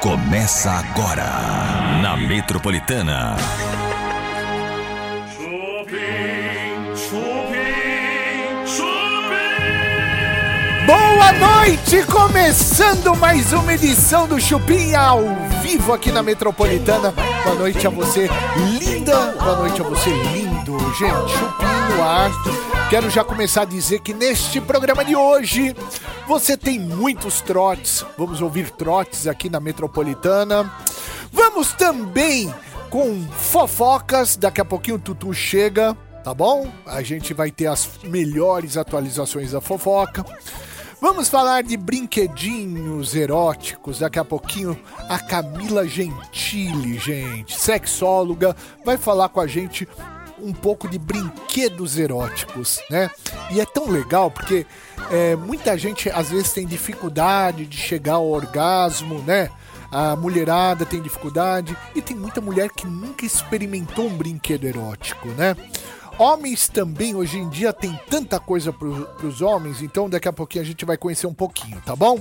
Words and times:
Começa 0.00 0.70
agora 0.70 1.26
na 2.00 2.16
Metropolitana. 2.16 3.36
Chupim, 5.36 6.96
chupim, 6.96 8.66
chupim. 8.66 8.86
Boa 10.86 11.32
noite! 11.32 12.02
Começando 12.04 13.14
mais 13.16 13.52
uma 13.52 13.74
edição 13.74 14.26
do 14.26 14.40
Chupim 14.40 14.94
ao 14.94 15.20
vivo 15.62 15.92
aqui 15.92 16.10
na 16.10 16.22
Metropolitana. 16.22 17.12
Boa 17.44 17.56
noite 17.56 17.86
a 17.86 17.90
você, 17.90 18.30
linda. 18.80 19.32
Boa 19.32 19.56
noite 19.56 19.82
a 19.82 19.84
você, 19.84 20.08
lindo. 20.08 20.78
Gente, 20.94 21.30
Chupim 21.30 21.94
no 21.94 22.02
ar. 22.02 22.30
Quero 22.88 23.10
já 23.10 23.22
começar 23.22 23.62
a 23.62 23.66
dizer 23.66 24.00
que 24.00 24.14
neste 24.14 24.62
programa 24.62 25.04
de 25.04 25.14
hoje 25.14 25.76
você 26.30 26.56
tem 26.56 26.78
muitos 26.78 27.40
trotes. 27.40 28.06
Vamos 28.16 28.40
ouvir 28.40 28.70
trotes 28.70 29.26
aqui 29.26 29.50
na 29.50 29.58
Metropolitana. 29.58 30.72
Vamos 31.32 31.72
também 31.72 32.54
com 32.88 33.26
fofocas. 33.32 34.36
Daqui 34.36 34.60
a 34.60 34.64
pouquinho 34.64 34.96
o 34.96 35.00
Tutu 35.00 35.34
chega, 35.34 35.92
tá 36.22 36.32
bom? 36.32 36.70
A 36.86 37.02
gente 37.02 37.34
vai 37.34 37.50
ter 37.50 37.66
as 37.66 37.90
melhores 38.04 38.76
atualizações 38.76 39.50
da 39.50 39.60
fofoca. 39.60 40.24
Vamos 41.00 41.28
falar 41.28 41.64
de 41.64 41.76
brinquedinhos 41.76 43.16
eróticos. 43.16 43.98
Daqui 43.98 44.20
a 44.20 44.24
pouquinho 44.24 44.78
a 45.08 45.18
Camila 45.18 45.84
Gentili, 45.84 46.96
gente, 46.96 47.58
sexóloga, 47.58 48.54
vai 48.84 48.96
falar 48.96 49.30
com 49.30 49.40
a 49.40 49.48
gente 49.48 49.88
um 50.42 50.52
pouco 50.52 50.88
de 50.88 50.98
brinquedos 50.98 51.98
eróticos, 51.98 52.80
né? 52.90 53.10
E 53.50 53.60
é 53.60 53.64
tão 53.64 53.88
legal 53.88 54.30
porque 54.30 54.66
é, 55.10 55.36
muita 55.36 55.76
gente 55.76 56.08
às 56.10 56.30
vezes 56.30 56.52
tem 56.52 56.66
dificuldade 56.66 57.66
de 57.66 57.76
chegar 57.76 58.14
ao 58.14 58.28
orgasmo, 58.28 59.22
né? 59.22 59.50
A 59.90 60.14
mulherada 60.14 60.86
tem 60.86 61.02
dificuldade 61.02 61.76
e 61.94 62.00
tem 62.00 62.16
muita 62.16 62.40
mulher 62.40 62.70
que 62.70 62.86
nunca 62.86 63.26
experimentou 63.26 64.06
um 64.06 64.16
brinquedo 64.16 64.64
erótico, 64.64 65.28
né? 65.28 65.56
Homens 66.18 66.68
também, 66.68 67.14
hoje 67.14 67.38
em 67.38 67.48
dia, 67.48 67.72
tem 67.72 67.98
tanta 68.08 68.38
coisa 68.38 68.72
para 68.72 68.86
os 69.26 69.40
homens, 69.40 69.80
então 69.80 70.08
daqui 70.08 70.28
a 70.28 70.32
pouquinho 70.32 70.62
a 70.62 70.66
gente 70.66 70.84
vai 70.84 70.98
conhecer 70.98 71.26
um 71.26 71.32
pouquinho, 71.32 71.80
tá 71.80 71.96
bom? 71.96 72.20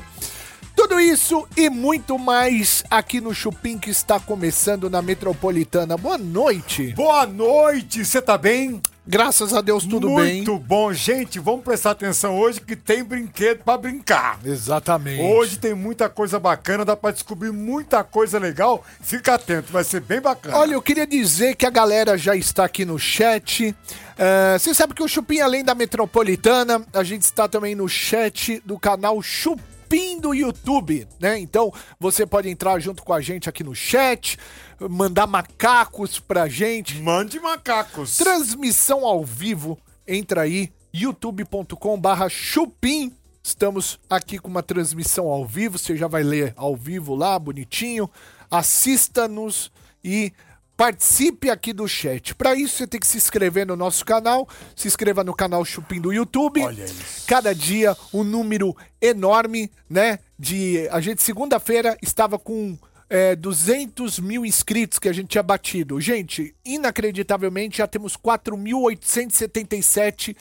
Tudo 0.90 1.02
isso 1.02 1.48
e 1.56 1.70
muito 1.70 2.18
mais 2.18 2.84
aqui 2.90 3.22
no 3.22 3.32
Chupim 3.32 3.78
que 3.78 3.92
está 3.92 4.20
começando 4.20 4.90
na 4.90 5.04
Metropolitana. 5.04 5.96
Boa 5.96 6.18
noite. 6.18 6.94
Boa 6.94 7.28
noite, 7.28 8.04
você 8.04 8.20
tá 8.20 8.36
bem? 8.40 8.82
Graças 9.06 9.54
a 9.54 9.62
Deus, 9.62 9.86
tudo 9.86 10.16
bem. 10.16 10.38
Muito 10.38 10.58
bom, 10.58 10.92
gente. 10.92 11.38
Vamos 11.38 11.64
prestar 11.64 11.92
atenção 11.92 12.40
hoje 12.40 12.60
que 12.60 12.76
tem 12.76 13.04
brinquedo 13.04 13.64
pra 13.64 13.78
brincar. 13.78 14.40
Exatamente. 14.44 15.22
Hoje 15.22 15.60
tem 15.60 15.76
muita 15.76 16.10
coisa 16.10 16.40
bacana, 16.40 16.84
dá 16.84 16.98
pra 16.98 17.12
descobrir 17.12 17.52
muita 17.52 18.04
coisa 18.04 18.40
legal. 18.40 18.84
Fica 19.00 19.36
atento, 19.36 19.72
vai 19.72 19.84
ser 19.84 20.02
bem 20.02 20.20
bacana. 20.20 20.58
Olha, 20.58 20.74
eu 20.74 20.82
queria 20.82 21.06
dizer 21.06 21.56
que 21.56 21.68
a 21.68 21.72
galera 21.72 22.18
já 22.18 22.36
está 22.36 22.66
aqui 22.66 22.84
no 22.84 22.98
chat. 22.98 23.76
É, 24.18 24.58
Você 24.58 24.74
sabe 24.74 24.96
que 24.96 25.04
o 25.04 25.08
Chupim, 25.08 25.40
além 25.40 25.64
da 25.64 25.76
Metropolitana, 25.76 26.84
a 26.92 27.04
gente 27.04 27.22
está 27.22 27.48
também 27.48 27.76
no 27.76 27.88
chat 27.88 28.60
do 28.66 28.80
canal 28.80 29.22
Chupim 29.22 29.79
do 30.20 30.34
YouTube, 30.34 31.08
né? 31.20 31.40
Então 31.40 31.74
você 32.00 32.26
pode 32.26 32.48
entrar 32.50 32.80
junto 32.80 33.04
com 33.04 33.14
a 33.14 33.22
gente 33.22 33.50
aqui 33.50 33.64
no 33.64 33.74
chat, 33.74 34.38
mandar 34.80 35.26
macacos 35.26 36.20
pra 36.20 36.48
gente. 36.48 37.02
Mande 37.02 37.40
macacos. 37.40 38.18
Transmissão 38.18 39.06
ao 39.06 39.26
vivo, 39.26 39.80
entra 40.08 40.42
aí, 40.42 40.72
youtube.com 40.94 42.00
barra 42.00 42.30
chupim. 42.30 43.12
Estamos 43.42 44.00
aqui 44.10 44.38
com 44.38 44.48
uma 44.48 44.62
transmissão 44.62 45.28
ao 45.28 45.46
vivo, 45.46 45.80
você 45.80 45.96
já 45.96 46.08
vai 46.08 46.22
ler 46.22 46.54
ao 46.56 46.76
vivo 46.76 47.16
lá, 47.16 47.40
bonitinho. 47.40 48.10
Assista-nos 48.52 49.72
e 50.04 50.32
participe 50.80 51.50
aqui 51.50 51.74
do 51.74 51.86
chat. 51.90 52.34
Para 52.34 52.56
isso, 52.56 52.78
você 52.78 52.88
tem 52.88 53.02
que 53.02 53.06
se 53.06 53.18
inscrever 53.18 53.68
no 53.68 53.76
nosso 53.76 54.06
canal, 54.06 54.48
se 54.74 54.88
inscreva 54.88 55.26
no 55.26 55.36
canal 55.36 55.66
Chupim 55.66 56.00
do 56.00 56.14
YouTube. 56.14 56.64
Olha 56.64 56.86
isso. 56.86 57.26
Cada 57.28 57.54
dia 57.54 57.98
um 58.14 58.24
número 58.24 58.74
enorme, 59.02 59.70
né? 59.90 60.20
De 60.40 60.88
a 60.90 61.02
gente 61.02 61.22
segunda-feira 61.22 61.98
estava 62.02 62.40
com 62.40 62.78
é, 63.10 63.36
200 63.36 64.20
mil 64.20 64.46
inscritos 64.46 65.00
que 65.00 65.10
a 65.10 65.14
gente 65.14 65.28
tinha 65.28 65.44
batido. 65.44 66.00
Gente, 66.00 66.56
inacreditavelmente 66.64 67.80
já 67.80 67.88
temos 67.88 68.16
4.877 68.16 70.38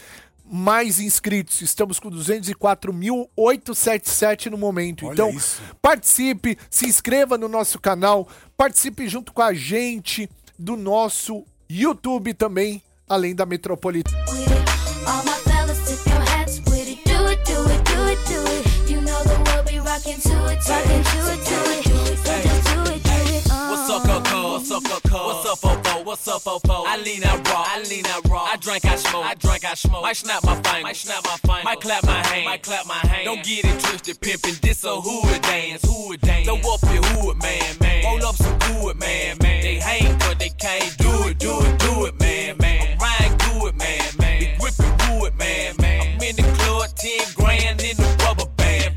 mais 0.50 0.98
inscritos. 1.00 1.60
Estamos 1.60 2.00
com 2.00 2.10
204.877 2.10 4.46
no 4.46 4.58
momento. 4.58 5.06
Olha 5.06 5.14
então, 5.14 5.30
isso. 5.30 5.62
participe, 5.80 6.58
se 6.70 6.86
inscreva 6.86 7.38
no 7.38 7.48
nosso 7.48 7.78
canal, 7.78 8.26
participe 8.56 9.06
junto 9.08 9.32
com 9.32 9.42
a 9.42 9.52
gente 9.52 10.28
do 10.58 10.76
nosso 10.76 11.44
YouTube 11.70 12.34
também, 12.34 12.82
além 13.08 13.32
da 13.34 13.46
Metropolitana. 13.46 14.18
What's 26.08 26.26
up, 26.26 26.40
Fofo? 26.40 26.84
I 26.86 26.96
lean 26.96 27.22
out 27.22 27.46
raw. 27.50 27.64
I 27.66 27.82
lean 27.82 28.06
out 28.06 28.26
raw. 28.30 28.44
I 28.44 28.56
drink, 28.56 28.82
I 28.86 28.96
smoke. 28.96 29.26
I 29.26 29.34
drink, 29.34 29.62
I 29.66 29.74
smoke. 29.74 30.00
Might 30.00 30.16
snap 30.16 30.42
my 30.42 30.54
fingers. 30.54 30.82
Might 30.82 30.96
snap 30.96 31.22
my 31.22 31.36
fingers. 31.36 31.64
Might 31.64 31.80
clap 31.82 32.06
my 32.06 32.26
hand. 32.28 32.44
Might 32.46 32.62
clap 32.62 32.86
my 32.86 32.94
hand. 32.94 33.26
Don't 33.26 33.44
get 33.44 33.66
it 33.66 33.78
twisted, 33.78 34.18
pimpin'. 34.18 34.58
This 34.62 34.84
a 34.84 34.96
hood 34.98 35.42
dance. 35.42 35.84
Hood 35.84 36.18
dance. 36.22 36.46
Throw 36.46 36.56
up 36.56 36.80
your 36.94 37.04
hood, 37.12 37.36
man, 37.42 37.76
man. 37.82 38.04
Roll 38.06 38.24
up 38.24 38.36
some 38.36 38.58
wood, 38.80 38.98
man, 38.98 39.36
man. 39.42 39.62
They 39.62 39.74
hate, 39.74 40.18
but 40.20 40.38
they 40.38 40.48
can't 40.48 40.96
do 40.96 41.28
it, 41.28 41.38
do 41.38 41.52
it, 41.60 41.78
do 41.78 42.06
it, 42.06 42.18
man, 42.18 42.56
man. 42.56 42.96
I'm 42.96 42.98
riding 42.98 43.60
good, 43.60 43.76
man, 43.76 44.00
man. 44.18 44.40
Be 44.40 44.56
gripping 44.58 45.20
wood, 45.20 45.34
man, 45.36 45.74
man. 45.78 46.16
I'm 46.16 46.22
in 46.22 46.36
the 46.36 46.42
club, 46.56 46.88
10 46.96 47.20
grand 47.36 47.82
in 47.82 47.96
the 47.98 48.24
rubber 48.24 48.48
band. 48.56 48.96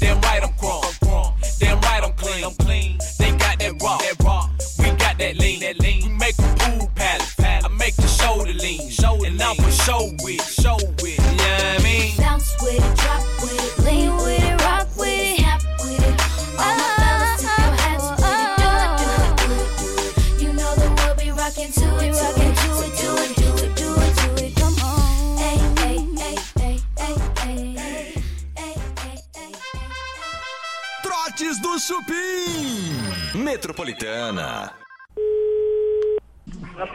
Damn 0.00 0.20
right 0.20 0.42
I'm 0.42 0.52
crunk. 0.60 1.58
Damn 1.58 1.80
right 1.80 2.04
I'm 2.04 2.12
clean. 2.12 2.44
I'm 2.44 2.54
clean. 2.56 2.98
They 3.18 3.30
got 3.38 3.58
that 3.58 3.72
rock. 3.80 4.00
That 4.02 4.22
rock. 4.22 4.50
We 4.78 4.90
got 5.00 5.16
that 5.16 5.38
lean. 5.38 5.60
That 5.60 5.80
lean. 5.80 5.81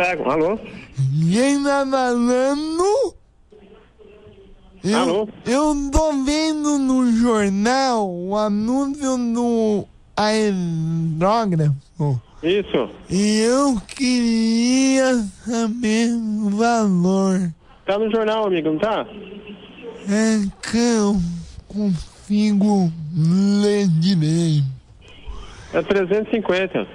Alô? 0.10 0.56
Tá 0.58 1.86
falando? 1.92 3.16
Eu, 4.82 5.00
Alô? 5.00 5.30
eu 5.46 5.76
tô 5.92 6.24
vendo 6.24 6.78
no 6.78 7.12
jornal 7.12 8.10
o 8.10 8.38
anúncio 8.38 9.18
do 9.34 9.86
aerógrafo 10.16 11.76
Isso. 12.42 12.90
e 13.10 13.40
eu 13.40 13.82
queria 13.86 15.26
saber 15.46 16.14
o 16.14 16.52
valor. 16.52 17.52
Tá 17.86 18.00
no 18.00 18.10
jornal, 18.10 18.48
amigo, 18.48 18.72
não 18.72 18.80
tá? 18.80 19.06
É 20.08 20.48
que 20.72 20.78
eu 20.78 21.18
consigo 21.68 22.90
ler 23.62 23.90
direito. 23.90 24.64
É 25.74 25.82
350. 25.82 26.88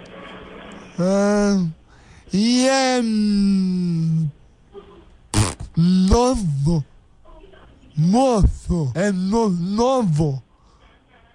Ah, 0.99 1.67
e 2.33 2.67
é 2.69 3.01
novo. 5.77 6.85
Moço, 7.97 8.91
é 8.95 9.13
no, 9.13 9.49
novo. 9.51 10.43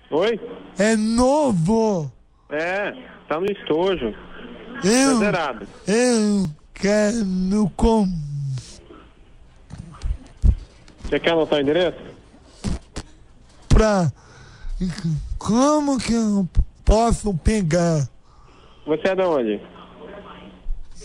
Oi? 0.09 0.39
É 0.79 0.95
novo. 0.95 2.11
É, 2.49 2.91
tá 3.27 3.39
no 3.39 3.45
estojo. 3.45 4.11
Tá 4.81 4.87
Eu, 4.87 5.19
zerado. 5.19 5.67
eu 5.87 6.45
quero 6.73 7.69
com 7.75 8.07
Você 11.03 11.19
quer 11.19 11.31
anotar 11.31 11.59
o 11.59 11.61
endereço? 11.61 11.97
pra. 13.69 14.11
Como 15.37 15.97
que 15.99 16.13
eu 16.13 16.47
posso 16.85 17.33
pegar? 17.35 18.07
Você 18.85 19.07
é 19.09 19.15
de 19.15 19.21
onde? 19.23 19.61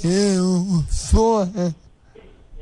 Eu 0.04 0.82
sou 0.90 1.44
é, 1.44 1.72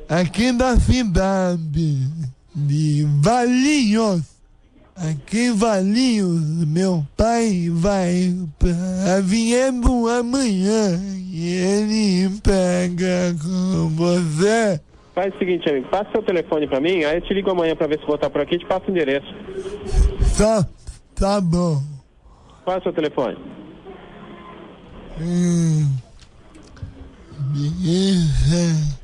aqui 0.09 0.53
da 0.53 0.77
cidade 0.77 2.07
de 2.55 3.07
Valinhos. 3.23 4.23
Aqui 4.95 5.47
em 5.47 5.55
Valinhos, 5.55 6.67
meu 6.67 7.03
pai 7.17 7.71
vai 7.73 8.35
pra 8.59 9.21
Viebo 9.23 10.07
amanhã 10.07 11.01
e 11.33 11.55
ele 11.57 12.39
pega 12.43 13.35
com 13.43 13.89
você. 13.97 14.79
Faz 15.15 15.35
o 15.35 15.39
seguinte, 15.39 15.67
amigo. 15.71 15.89
Passa 15.89 16.11
seu 16.11 16.23
telefone 16.23 16.67
pra 16.67 16.79
mim, 16.79 17.05
aí 17.05 17.17
eu 17.17 17.23
te 17.23 17.33
ligo 17.33 17.51
amanhã 17.51 17.75
pra 17.75 17.87
ver 17.87 17.99
se 18.01 18.05
vou 18.05 18.17
estar 18.17 18.29
por 18.29 18.43
aqui 18.43 18.57
e 18.57 18.59
te 18.59 18.67
passo 18.67 18.89
o 18.89 18.91
endereço. 18.91 19.35
Tá, 20.37 20.67
tá 21.15 21.41
bom. 21.41 21.83
Qual 22.65 22.77
é 22.77 22.81
o 22.81 22.83
seu 22.83 22.93
telefone? 22.93 23.39
Hum. 25.19 26.10
Beleza. 27.41 29.01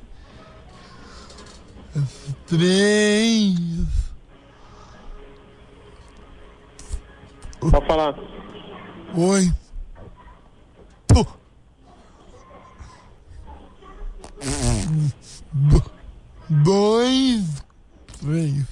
Três. 2.47 3.56
Pode 7.59 7.87
falar. 7.87 8.15
Oi. 9.17 9.53
Pô. 11.09 11.27
Dois. 16.49 17.44
Três. 18.21 18.65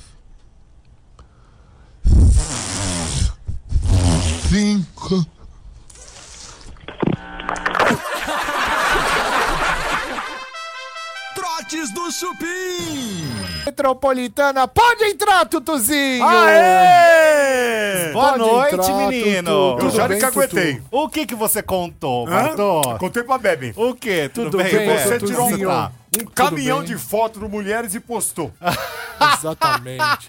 Cinco. 4.48 5.33
Do 11.92 12.10
Chupim. 12.10 13.24
Metropolitana, 13.66 14.66
pode 14.66 15.04
entrar, 15.04 15.44
Tutuzinho! 15.46 16.24
Aê! 16.26 18.12
Boa 18.12 18.32
Pode 18.32 18.38
noite, 18.38 18.74
entrar, 18.74 18.96
menino. 19.08 19.42
Tutu. 19.42 19.50
Eu 19.50 19.76
Tudo 19.78 19.90
já 19.96 20.08
bem, 20.08 20.18
caguetei. 20.18 20.74
Tutu? 20.76 20.86
O 20.90 21.08
que 21.08 21.26
que 21.26 21.34
você 21.34 21.62
contou? 21.62 22.26
Bartô? 22.26 22.80
Contei 22.98 23.22
pra 23.22 23.38
Bebe. 23.38 23.72
O 23.76 23.94
que? 23.94 24.28
Tudo, 24.30 24.50
Tudo 24.50 24.62
bem? 24.62 24.72
bem? 24.72 24.98
Você 24.98 25.18
Tutuzinho. 25.18 25.56
tirou 25.58 25.72
um, 25.74 26.22
um 26.22 26.26
caminhão 26.34 26.78
bem? 26.78 26.88
de 26.88 26.96
fotos 26.98 27.40
de 27.42 27.48
mulheres 27.48 27.94
e 27.94 28.00
postou. 28.00 28.50
Exatamente. 29.38 30.28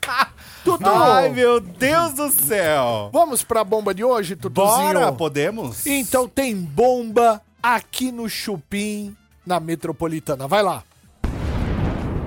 Tutu, 0.64 0.88
Ai, 0.90 1.30
meu 1.30 1.60
Deus 1.60 2.14
do 2.14 2.30
céu. 2.32 3.10
vamos 3.14 3.44
pra 3.44 3.64
bomba 3.64 3.94
de 3.94 4.04
hoje, 4.04 4.36
Tutuzinho? 4.36 4.94
Bora, 4.94 5.12
podemos? 5.12 5.86
Então 5.86 6.28
tem 6.28 6.56
bomba 6.56 7.42
aqui 7.62 8.12
no 8.12 8.28
Chupim, 8.30 9.16
na 9.46 9.60
Metropolitana. 9.60 10.48
Vai 10.48 10.64
lá. 10.64 10.84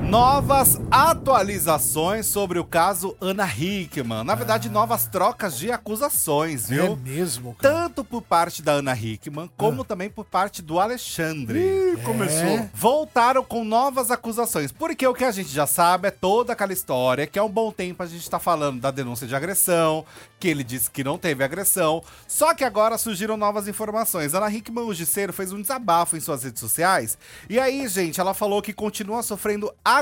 Novas 0.09 0.81
atualizações 0.91 2.25
sobre 2.25 2.59
o 2.59 2.65
caso 2.65 3.15
Ana 3.21 3.47
Hickman. 3.47 4.25
Na 4.25 4.35
verdade, 4.35 4.71
novas 4.71 5.07
trocas 5.07 5.59
de 5.59 5.71
acusações, 5.71 6.71
É 6.73 6.77
viu? 6.77 6.97
mesmo, 6.97 7.55
cara. 7.55 7.75
Tanto 7.75 8.03
por 8.03 8.23
parte 8.23 8.63
da 8.63 8.73
Ana 8.73 8.97
Hickman, 8.99 9.51
como 9.55 9.85
também 9.85 10.09
por 10.09 10.25
parte 10.25 10.63
do 10.63 10.81
Alexandre. 10.81 11.59
Ih, 11.59 11.99
começou. 12.03 12.71
Voltaram 12.73 13.45
com 13.45 13.63
novas 13.65 14.11
acusações. 14.11 14.73
Porque 14.73 15.07
o 15.07 15.13
que 15.13 15.25
a 15.25 15.31
gente 15.31 15.51
já 15.51 15.67
sabe 15.67 16.09
é 16.09 16.11
toda 16.11 16.55
aquela 16.55 16.73
história 16.73 17.27
que 17.27 17.39
há 17.39 17.45
um 17.45 17.51
bom 17.51 17.71
tempo 17.71 18.03
a 18.03 18.07
gente 18.07 18.31
tá 18.31 18.39
falando 18.39 18.81
da 18.81 18.91
denúncia 18.91 19.27
de 19.27 19.37
agressão, 19.37 20.07
que 20.41 20.49
ele 20.49 20.65
disse 20.65 20.91
que 20.91 21.05
não 21.05 21.19
teve 21.19 21.45
agressão. 21.45 22.03
Só 22.27 22.55
que 22.55 22.65
agora 22.65 22.97
surgiram 22.97 23.37
novas 23.37 23.69
informações. 23.69 24.33
Ana 24.33 24.51
Hickman, 24.51 24.87
o 24.87 24.95
Giceiro, 24.95 25.35
fez 25.35 25.53
um 25.53 25.61
desabafo 25.61 26.17
em 26.17 26.21
suas 26.21 26.45
redes 26.45 26.61
sociais. 26.61 27.19
E 27.47 27.61
aí, 27.61 27.87
gente, 27.89 28.19
ela 28.19 28.33
falou 28.33 28.63
que 28.63 28.73
continua 28.73 29.23
sofrendo 29.23 29.71
agressão 29.85 29.98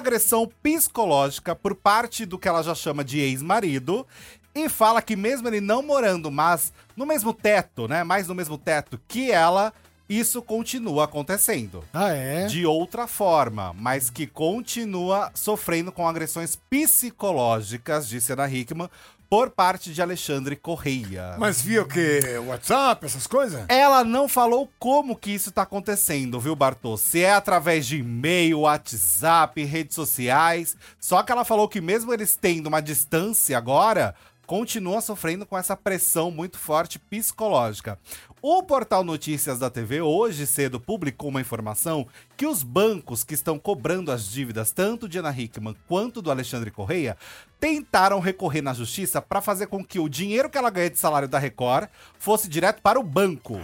psicológica 0.63 1.55
por 1.55 1.75
parte 1.75 2.25
do 2.27 2.39
que 2.39 2.49
ela 2.49 2.63
já 2.63 2.75
chama 2.75 3.05
de 3.05 3.19
ex-marido. 3.21 4.07
E 4.55 4.69
fala 4.69 5.03
que 5.03 5.15
mesmo 5.17 5.47
ele 5.49 5.61
não 5.61 5.83
morando, 5.83 6.31
mas 6.31 6.73
no 6.97 7.05
mesmo 7.05 7.33
teto, 7.35 7.87
né? 7.87 8.03
Mais 8.03 8.27
no 8.27 8.35
mesmo 8.35 8.57
teto 8.57 8.99
que 9.07 9.31
ela, 9.31 9.71
isso 10.09 10.41
continua 10.41 11.05
acontecendo 11.05 11.85
Ah, 11.93 12.09
é? 12.09 12.47
de 12.47 12.65
outra 12.65 13.07
forma, 13.07 13.75
mas 13.75 14.09
que 14.09 14.27
continua 14.27 15.31
sofrendo 15.35 15.93
com 15.93 16.09
agressões 16.09 16.57
psicológicas, 16.71 18.09
disse 18.09 18.33
Ana 18.33 18.49
Hickman, 18.49 18.89
por 19.29 19.51
parte 19.51 19.93
de 19.93 20.01
Alexandre 20.01 20.57
Correia. 20.57 21.37
Mas 21.39 21.61
via 21.61 21.83
o 21.83 21.89
quê? 21.89 22.21
WhatsApp, 22.47 23.05
essas 23.05 23.27
coisas? 23.27 23.65
Ela 23.69 24.05
não 24.05 24.29
falou 24.29 24.71
como 24.79 25.17
que 25.17 25.31
isso 25.31 25.51
tá 25.51 25.63
acontecendo, 25.63 26.41
viu, 26.41 26.55
Bartô? 26.55 26.97
Se 26.97 27.23
é 27.23 27.33
através 27.33 27.87
de 27.87 27.99
e-mail, 27.99 28.61
WhatsApp, 28.61 29.63
redes 29.65 29.95
sociais. 29.95 30.77
Só 31.01 31.23
que 31.23 31.33
ela 31.33 31.45
falou 31.45 31.69
que 31.69 31.81
mesmo 31.81 32.13
eles 32.13 32.37
tendo 32.37 32.69
uma 32.69 32.81
distância 32.81 33.59
agora, 33.59 34.15
continua 34.47 35.01
sofrendo 35.01 35.45
com 35.45 35.59
essa 35.59 35.77
pressão 35.77 36.31
muito 36.31 36.59
forte 36.59 36.99
psicológica. 36.99 37.99
O 38.41 38.63
portal 38.63 39.03
Notícias 39.03 39.59
da 39.59 39.69
TV 39.69 40.01
hoje 40.01 40.47
cedo 40.47 40.79
publicou 40.79 41.31
uma 41.31 41.41
informação 41.41 42.07
que 42.37 42.47
os 42.47 42.63
bancos 42.63 43.25
que 43.25 43.35
estão 43.35 43.59
cobrando 43.59 44.13
as 44.13 44.29
dívidas 44.29 44.71
tanto 44.71 45.09
de 45.09 45.19
Ana 45.19 45.37
Hickman 45.37 45.75
quanto 45.89 46.23
do 46.23 46.31
Alexandre 46.31 46.71
Correia 46.71 47.17
tentaram 47.59 48.21
recorrer 48.21 48.63
na 48.63 48.73
justiça 48.73 49.21
para 49.21 49.41
fazer 49.41 49.67
com 49.67 49.85
que 49.85 49.99
o 49.99 50.09
dinheiro 50.09 50.49
que 50.49 50.57
ela 50.57 50.71
ganha 50.71 50.91
de 50.91 50.99
salário 50.99 51.29
da 51.29 51.39
Record 51.39 51.89
fosse 52.19 52.49
direto 52.49 52.81
para 52.81 53.01
o 53.01 53.03
banco. 53.03 53.61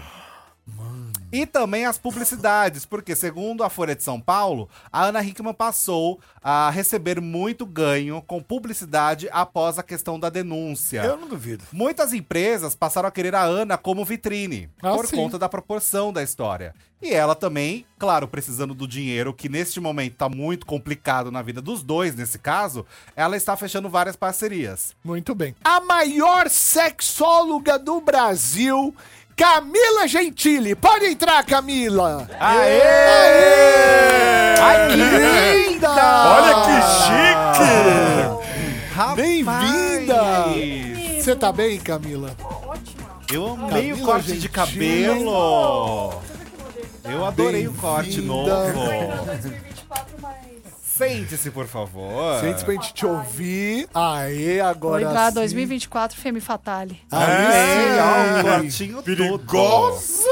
E 1.32 1.46
também 1.46 1.87
as 1.87 1.96
publicidades, 1.96 2.84
porque 2.84 3.17
segundo 3.17 3.64
a 3.64 3.70
Folha 3.70 3.96
de 3.96 4.02
São 4.02 4.20
Paulo, 4.20 4.69
a 4.93 5.05
Ana 5.06 5.23
Hickman 5.25 5.55
passou 5.55 6.20
a 6.43 6.69
receber 6.70 7.20
muito 7.20 7.64
ganho 7.64 8.20
com 8.26 8.43
publicidade 8.43 9.29
após 9.32 9.79
a 9.79 9.82
questão 9.82 10.20
da 10.20 10.29
denúncia. 10.29 11.02
Eu 11.02 11.17
não 11.17 11.29
duvido. 11.29 11.64
Muitas 11.73 12.12
empresas 12.12 12.75
passaram 12.75 13.08
a 13.08 13.12
querer 13.12 13.34
a 13.34 13.43
Ana 13.43 13.79
como 13.79 14.05
vitrine, 14.05 14.69
Ah, 14.82 14.93
por 14.93 15.06
sim. 15.06 15.17
conta 15.17 15.38
da 15.38 15.49
proporção 15.49 16.12
da 16.12 16.23
história. 16.23 16.75
E 17.00 17.11
ela 17.12 17.34
também, 17.34 17.84
claro, 17.99 18.29
precisando 18.29 18.75
do 18.75 18.87
dinheiro, 18.87 19.34
que 19.34 19.49
neste 19.49 19.81
momento 19.81 20.14
tá 20.14 20.29
muito 20.29 20.64
complicado 20.64 21.32
na 21.32 21.43
vida 21.43 21.61
dos 21.61 21.82
dois, 21.82 22.14
nesse 22.14 22.38
caso, 22.38 22.87
ela 23.17 23.37
está 23.37 23.56
fechando 23.56 23.88
várias 23.88 24.14
parcerias. 24.14 24.94
Muito 25.02 25.34
bem. 25.34 25.52
A 25.64 25.81
maior 25.81 26.49
sexóloga 26.49 27.76
do 27.79 28.00
Brasil, 28.00 28.94
Camila 29.37 30.06
Gentili. 30.06 30.75
Pode 30.75 31.06
entrar, 31.06 31.44
Camila. 31.44 32.29
Aê! 32.38 32.82
Ai, 34.61 34.88
que 34.88 34.96
linda! 35.73 35.90
Olha 36.29 36.55
que 36.64 36.76
chique! 37.02 37.73
Bem-vinda! 39.17 40.23
Você 41.20 41.34
tá 41.34 41.50
bem, 41.52 41.79
Camila? 41.81 42.37
Eu 43.32 43.46
amei 43.55 43.93
o 43.93 43.96
Camila 43.96 44.06
corte 44.12 44.27
de 44.27 44.32
Gentili. 44.34 44.48
cabelo! 44.48 46.15
Eu 47.05 47.24
adorei 47.24 47.67
o 47.67 47.72
corte 47.74 48.20
novo! 48.20 48.81
Sente-se, 50.96 51.51
por 51.51 51.67
favor. 51.67 52.41
Sente 52.41 52.65
pra 52.65 52.75
gente 52.75 52.93
te 52.93 53.06
ouvir. 53.06 53.89
Aê, 53.94 54.61
agora 54.61 55.01
Vou 55.03 55.11
entrar 55.11 55.29
sim. 55.31 55.34
2024 55.34 56.19
Femme 56.19 56.41
Fatale. 56.41 57.01
Ó, 57.11 58.43
cortinho 58.43 58.70
sim. 58.70 58.93
todo. 58.93 59.05
Perigosa! 59.05 60.29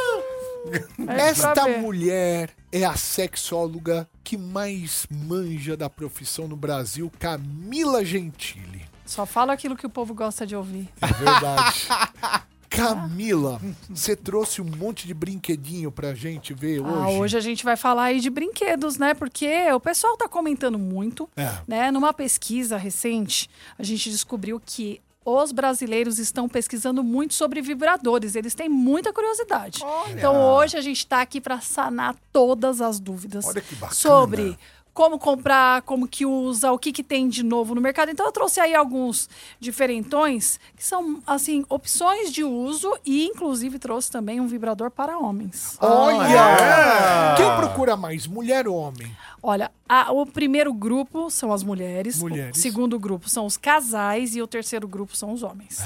É 1.09 1.29
Esta 1.29 1.67
mulher 1.67 2.51
é 2.71 2.85
a 2.85 2.95
sexóloga 2.95 4.07
que 4.23 4.37
mais 4.37 5.07
manja 5.11 5.77
da 5.77 5.89
profissão 5.89 6.47
no 6.47 6.57
Brasil, 6.57 7.11
Camila 7.19 8.05
Gentili. 8.05 8.85
Só 9.07 9.25
fala 9.25 9.55
aquilo 9.55 9.77
que 9.77 9.87
o 9.87 9.91
povo 9.91 10.15
gosta 10.15 10.47
de 10.47 10.55
ouvir. 10.55 10.89
É 11.01 11.07
verdade. 11.07 11.89
Camila, 12.85 13.61
você 13.89 14.17
trouxe 14.17 14.61
um 14.61 14.65
monte 14.65 15.07
de 15.07 15.15
brinquedinho 15.15 15.91
pra 15.93 16.15
gente 16.15 16.55
ver 16.55 16.81
hoje. 16.81 16.93
Ah, 16.95 17.09
hoje 17.11 17.37
a 17.37 17.41
gente 17.41 17.65
vai 17.65 17.77
falar 17.77 18.05
aí 18.05 18.21
de 18.21 18.31
brinquedos, 18.31 18.97
né? 18.97 19.15
Porque 19.15 19.71
o 19.73 19.81
pessoal 19.81 20.17
tá 20.17 20.29
comentando 20.29 20.79
muito, 20.79 21.29
É. 21.37 21.53
né? 21.69 21.91
Numa 21.91 22.13
pesquisa 22.13 22.77
recente, 22.77 23.49
a 23.79 23.83
gente 23.83 24.11
descobriu 24.11 24.61
que 24.65 25.01
os 25.25 25.53
brasileiros 25.53 26.19
estão 26.19 26.49
pesquisando 26.49 27.05
muito 27.05 27.35
sobre 27.35 27.61
vibradores. 27.61 28.35
Eles 28.35 28.55
têm 28.55 28.69
muita 28.69 29.13
curiosidade. 29.13 29.81
Então 30.17 30.35
hoje 30.55 30.77
a 30.79 30.81
gente 30.81 31.07
tá 31.07 31.21
aqui 31.21 31.41
para 31.41 31.61
sanar 31.61 32.17
todas 32.33 32.81
as 32.81 32.99
dúvidas 32.99 33.45
Olha 33.47 33.61
que 33.61 33.75
bacana. 33.75 33.95
sobre 33.95 34.59
como 34.93 35.19
comprar, 35.19 35.83
como 35.83 36.07
que 36.09 36.27
usa, 36.27 36.73
o 36.73 36.79
que, 36.79 36.93
que 36.93 37.03
tem 37.03 37.29
de 37.29 37.43
novo 37.43 37.75
no 37.75 37.81
mercado. 37.81 38.11
Então 38.11 38.27
eu 38.27 38.33
trouxe 38.33 38.61
aí 38.61 38.75
alguns 38.75 39.29
diferentões 39.59 40.59
que 40.77 40.85
são 40.85 41.21
assim 41.27 41.65
opções 41.69 42.33
de 42.33 42.45
uso 42.45 42.97
e 43.05 43.27
inclusive 43.27 43.79
trouxe 43.79 44.11
também 44.11 44.41
um 44.41 44.47
vibrador 44.47 44.91
para 44.91 45.19
homens. 45.19 45.77
Olha! 45.81 47.35
Quem 47.37 47.57
procura 47.57 47.97
mais, 47.97 48.27
mulher 48.27 48.67
ou 48.67 48.77
homem? 48.77 49.15
Olha, 49.43 49.71
a- 49.89 50.13
o 50.13 50.27
primeiro 50.27 50.73
grupo 50.73 51.31
são 51.31 51.53
as 51.53 51.63
mulheres, 51.63 52.21
Mulheres. 52.21 52.57
o 52.57 52.61
segundo 52.61 52.99
grupo 52.99 53.29
são 53.29 53.47
os 53.47 53.57
casais 53.57 54.37
e 54.37 54.43
o 54.43 54.47
terceiro 54.47 54.87
grupo 54.87 55.17
são 55.17 55.33
os 55.33 55.43
homens. 55.43 55.79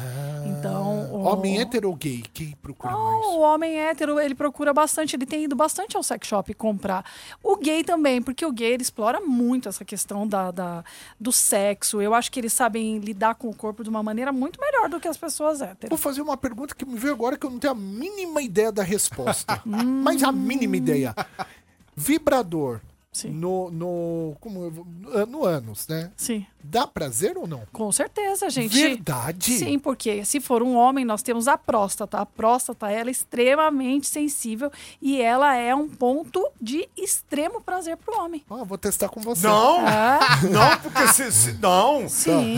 então, 0.47 1.11
o, 1.13 1.23
Homem 1.25 1.61
hétero 1.61 1.89
ou 1.89 1.95
gay? 1.97 2.23
Quem 2.35 2.53
procura 2.63 2.93
Não, 2.93 3.13
mais? 3.21 3.27
o 3.27 3.39
homem 3.41 3.79
hétero, 3.79 4.19
ele 4.21 4.35
procura 4.35 4.73
bastante, 4.75 5.17
ele 5.17 5.25
tem 5.27 5.45
ido 5.45 5.55
bastante 5.57 5.97
ao 5.97 6.03
sex 6.03 6.27
shop 6.27 6.53
comprar. 6.55 7.05
O 7.43 7.57
gay 7.57 7.83
também, 7.85 8.21
porque 8.21 8.45
o 8.45 8.53
gay 8.53 8.73
ele 8.73 8.83
explora 8.83 9.21
muito 9.21 9.69
essa 9.69 9.85
questão 9.85 10.27
da, 10.27 10.51
da- 10.51 10.85
do 11.19 11.31
sexo. 11.33 12.03
Eu 12.03 12.13
acho 12.15 12.31
que 12.33 12.41
eles 12.41 12.53
sabem 12.53 12.99
lidar 12.99 13.35
com 13.37 13.49
o 13.49 13.55
corpo 13.55 13.83
de 13.85 13.89
uma 13.91 14.03
maneira 14.03 14.33
muito 14.33 14.61
melhor 14.61 14.89
do 14.89 14.99
que 15.01 15.09
as 15.09 15.17
pessoas 15.17 15.59
Vou 15.61 15.69
héteros. 15.69 16.01
fazer 16.01 16.21
uma 16.23 16.37
pergunta 16.37 16.75
que 16.75 16.85
me 16.85 16.99
veio 16.99 17.15
agora 17.15 17.37
que 17.37 17.47
eu 17.47 17.51
não 17.51 17.59
tenho 17.59 17.73
a 17.73 17.77
mínima 17.77 18.43
ideia 18.43 18.71
da 18.73 18.83
resposta. 18.83 19.63
Mas 19.65 20.23
a 20.23 20.33
mínima 20.33 20.77
ideia. 20.77 21.15
Vibrador 21.97 22.81
Sim. 23.15 23.31
no, 23.31 23.71
no, 23.71 24.37
como, 24.41 24.69
no 25.29 25.47
ânus, 25.47 25.87
né? 25.87 26.11
Sim, 26.17 26.45
Dá 26.67 26.87
prazer 26.87 27.37
ou 27.37 27.47
não? 27.47 27.63
com 27.73 27.93
certeza, 27.93 28.49
gente. 28.49 28.73
Verdade? 28.75 29.59
Sim, 29.59 29.79
porque 29.79 30.25
se 30.25 30.41
for 30.41 30.63
um 30.63 30.75
homem, 30.75 31.05
nós 31.05 31.23
temos 31.23 31.47
a 31.47 31.59
próstata. 31.59 32.19
A 32.19 32.25
próstata, 32.27 32.91
ela 32.91 33.11
é 33.11 33.13
extremamente 33.13 34.07
sensível 34.07 34.71
e 35.01 35.21
ela 35.21 35.55
é 35.55 35.75
um 35.75 35.89
ponto 35.89 36.43
de 36.61 36.89
extremo 36.97 37.61
prazer 37.61 37.97
pro 37.99 38.19
homem. 38.19 38.43
Ah, 38.51 38.65
vou 38.65 38.79
testar 38.79 39.09
com 39.11 39.21
você. 39.21 39.47
Não, 39.47 39.87
Ah, 39.87 40.19
não, 40.51 40.79
porque 40.81 41.07
se, 41.09 41.31
se- 41.31 41.53
não. 41.61 42.09
sim. 42.09 42.57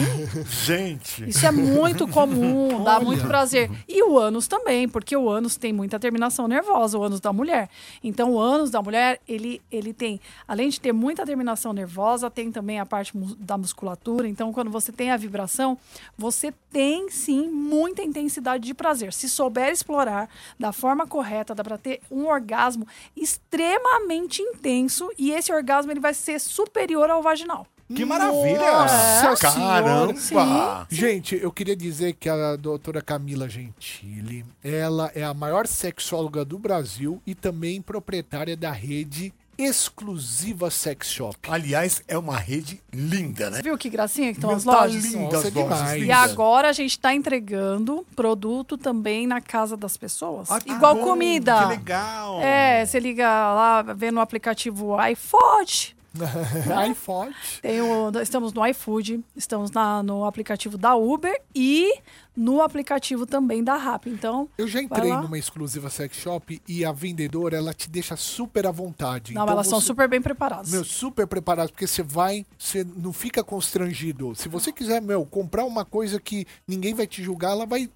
Gente. 0.64 1.28
Isso 1.28 1.44
é 1.44 1.50
muito 1.50 2.06
comum, 2.06 2.82
dá 2.84 3.00
muito 3.00 3.26
prazer. 3.26 3.70
E 3.88 4.02
o 4.02 4.16
ânus 4.18 4.46
também, 4.46 4.88
porque 4.88 5.16
o 5.16 5.28
ânus 5.28 5.56
tem 5.56 5.72
muita 5.72 5.98
terminação 5.98 6.46
nervosa, 6.46 6.96
o 6.98 7.02
ânus 7.02 7.20
da 7.20 7.32
mulher. 7.32 7.68
Então, 8.04 8.32
o 8.32 8.38
ânus 8.38 8.70
da 8.70 8.80
mulher, 8.80 9.20
ele, 9.26 9.60
ele 9.70 9.92
tem, 9.92 10.20
além 10.46 10.68
de 10.68 10.80
ter 10.80 10.92
muita 10.92 11.26
terminação 11.26 11.72
nervosa, 11.72 12.30
tem 12.30 12.52
também 12.52 12.78
a 12.78 12.86
parte 12.86 13.12
da 13.38 13.58
musculatura. 13.58 13.95
Então, 14.28 14.52
quando 14.52 14.70
você 14.70 14.92
tem 14.92 15.10
a 15.10 15.16
vibração, 15.16 15.78
você 16.16 16.52
tem 16.70 17.10
sim 17.10 17.48
muita 17.48 18.02
intensidade 18.02 18.64
de 18.64 18.74
prazer. 18.74 19.12
Se 19.12 19.28
souber 19.28 19.70
explorar 19.70 20.28
da 20.58 20.72
forma 20.72 21.06
correta, 21.06 21.54
dá 21.54 21.64
para 21.64 21.78
ter 21.78 22.00
um 22.10 22.26
orgasmo 22.26 22.86
extremamente 23.16 24.42
intenso 24.42 25.10
e 25.18 25.32
esse 25.32 25.52
orgasmo 25.52 25.90
ele 25.90 26.00
vai 26.00 26.14
ser 26.14 26.38
superior 26.38 27.10
ao 27.10 27.22
vaginal. 27.22 27.66
Que 27.94 28.04
maravilha! 28.04 28.58
Nossa 28.58 29.36
Caramba. 29.36 30.14
senhora. 30.16 30.86
Gente, 30.90 31.36
eu 31.36 31.52
queria 31.52 31.76
dizer 31.76 32.14
que 32.14 32.28
a 32.28 32.56
doutora 32.56 33.00
Camila 33.00 33.48
Gentili, 33.48 34.44
ela 34.62 35.10
é 35.14 35.22
a 35.22 35.32
maior 35.32 35.68
sexóloga 35.68 36.44
do 36.44 36.58
Brasil 36.58 37.22
e 37.24 37.32
também 37.32 37.80
proprietária 37.80 38.56
da 38.56 38.72
rede 38.72 39.32
exclusiva 39.58 40.70
Sex 40.70 41.08
Shop. 41.10 41.36
Aliás, 41.48 42.02
é 42.06 42.16
uma 42.16 42.36
rede 42.36 42.82
linda, 42.92 43.50
né? 43.50 43.60
Viu 43.62 43.76
que 43.78 43.88
gracinha 43.88 44.32
que 44.32 44.38
estão 44.38 44.50
as 44.50 44.64
tá 44.64 44.82
lojas? 44.82 45.04
linda 45.04 45.18
Nossa, 45.18 45.48
as 45.48 45.54
lojas, 45.54 45.78
demais. 45.78 46.02
E 46.04 46.12
agora 46.12 46.68
a 46.68 46.72
gente 46.72 46.90
está 46.90 47.14
entregando 47.14 48.06
produto 48.14 48.76
também 48.76 49.26
na 49.26 49.40
casa 49.40 49.76
das 49.76 49.96
pessoas. 49.96 50.50
Ah, 50.50 50.60
Igual 50.66 50.96
bom, 50.96 51.02
comida. 51.02 51.58
Que 51.60 51.68
legal! 51.68 52.40
É, 52.40 52.84
você 52.84 53.00
liga 53.00 53.26
lá, 53.26 53.82
vê 53.82 54.10
no 54.10 54.20
aplicativo 54.20 54.96
iFood. 55.10 55.95
iPhone. 56.90 57.34
Tem 57.62 57.80
o, 57.80 58.10
estamos 58.20 58.52
no 58.52 58.66
iFood, 58.66 59.22
estamos 59.36 59.70
na- 59.70 60.02
no 60.02 60.24
aplicativo 60.24 60.76
da 60.78 60.94
Uber 60.96 61.40
e 61.54 62.00
no 62.36 62.60
aplicativo 62.60 63.24
também 63.26 63.62
da 63.64 63.76
Rap. 63.76 64.08
Então, 64.08 64.48
Eu 64.58 64.68
já 64.68 64.80
entrei 64.82 65.10
numa 65.10 65.38
exclusiva 65.38 65.88
sex 65.88 66.16
shop 66.16 66.60
e 66.68 66.84
a 66.84 66.92
vendedora, 66.92 67.56
ela 67.56 67.72
te 67.72 67.88
deixa 67.88 68.16
super 68.16 68.66
à 68.66 68.70
vontade. 68.70 69.32
não, 69.34 69.42
Então 69.42 69.54
elas 69.54 69.66
são 69.68 69.80
você- 69.80 69.86
super 69.86 70.08
bem 70.08 70.20
preparadas. 70.20 70.70
Meu, 70.70 70.84
super 70.84 71.26
preparado, 71.26 71.70
porque 71.70 71.86
você 71.86 72.02
vai, 72.02 72.44
você 72.58 72.84
não 72.96 73.12
fica 73.12 73.42
constrangido. 73.42 74.34
Se 74.34 74.48
você 74.48 74.70
quiser, 74.72 75.00
meu, 75.00 75.24
comprar 75.24 75.64
uma 75.64 75.84
coisa 75.84 76.20
que 76.20 76.46
ninguém 76.68 76.94
vai 76.94 77.06
te 77.06 77.22
julgar, 77.22 77.52
ela 77.52 77.66
vai. 77.66 77.88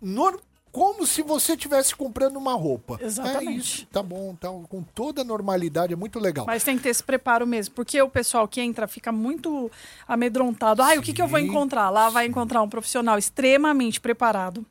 Como 0.72 1.06
se 1.06 1.22
você 1.22 1.52
estivesse 1.52 1.94
comprando 1.94 2.36
uma 2.36 2.54
roupa. 2.54 2.98
Exatamente. 3.00 3.48
É 3.48 3.52
isso, 3.52 3.86
tá 3.86 4.02
bom, 4.02 4.34
tá 4.34 4.48
com 4.48 4.82
toda 4.82 5.22
a 5.22 5.24
normalidade, 5.24 5.92
é 5.92 5.96
muito 5.96 6.18
legal. 6.18 6.46
Mas 6.46 6.62
tem 6.62 6.76
que 6.76 6.82
ter 6.82 6.90
esse 6.90 7.02
preparo 7.02 7.46
mesmo, 7.46 7.74
porque 7.74 8.00
o 8.00 8.08
pessoal 8.08 8.46
que 8.46 8.60
entra 8.60 8.86
fica 8.86 9.10
muito 9.10 9.70
amedrontado. 10.06 10.82
Ai, 10.82 10.98
o 10.98 11.02
que, 11.02 11.12
que 11.12 11.22
eu 11.22 11.28
vou 11.28 11.38
encontrar? 11.38 11.90
Lá 11.90 12.08
vai 12.08 12.26
encontrar 12.26 12.62
um 12.62 12.68
profissional 12.68 13.18
extremamente 13.18 14.00
preparado 14.00 14.64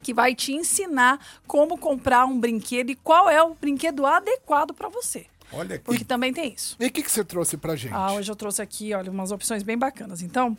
que 0.00 0.14
vai 0.14 0.34
te 0.34 0.52
ensinar 0.52 1.18
como 1.46 1.76
comprar 1.76 2.24
um 2.24 2.38
brinquedo 2.38 2.90
e 2.90 2.94
qual 2.94 3.28
é 3.28 3.42
o 3.42 3.54
brinquedo 3.54 4.06
adequado 4.06 4.72
para 4.72 4.88
você. 4.88 5.26
Olha 5.52 5.76
aqui. 5.76 5.84
Porque 5.84 6.04
também 6.04 6.32
tem 6.32 6.52
isso. 6.52 6.76
E 6.78 6.86
o 6.86 6.90
que, 6.90 7.02
que 7.02 7.10
você 7.10 7.24
trouxe 7.24 7.56
pra 7.56 7.74
gente? 7.74 7.94
Ah, 7.94 8.12
hoje 8.12 8.30
eu 8.30 8.36
trouxe 8.36 8.62
aqui, 8.62 8.94
olha, 8.94 9.10
umas 9.10 9.32
opções 9.32 9.62
bem 9.62 9.76
bacanas. 9.78 10.22
Então, 10.22 10.56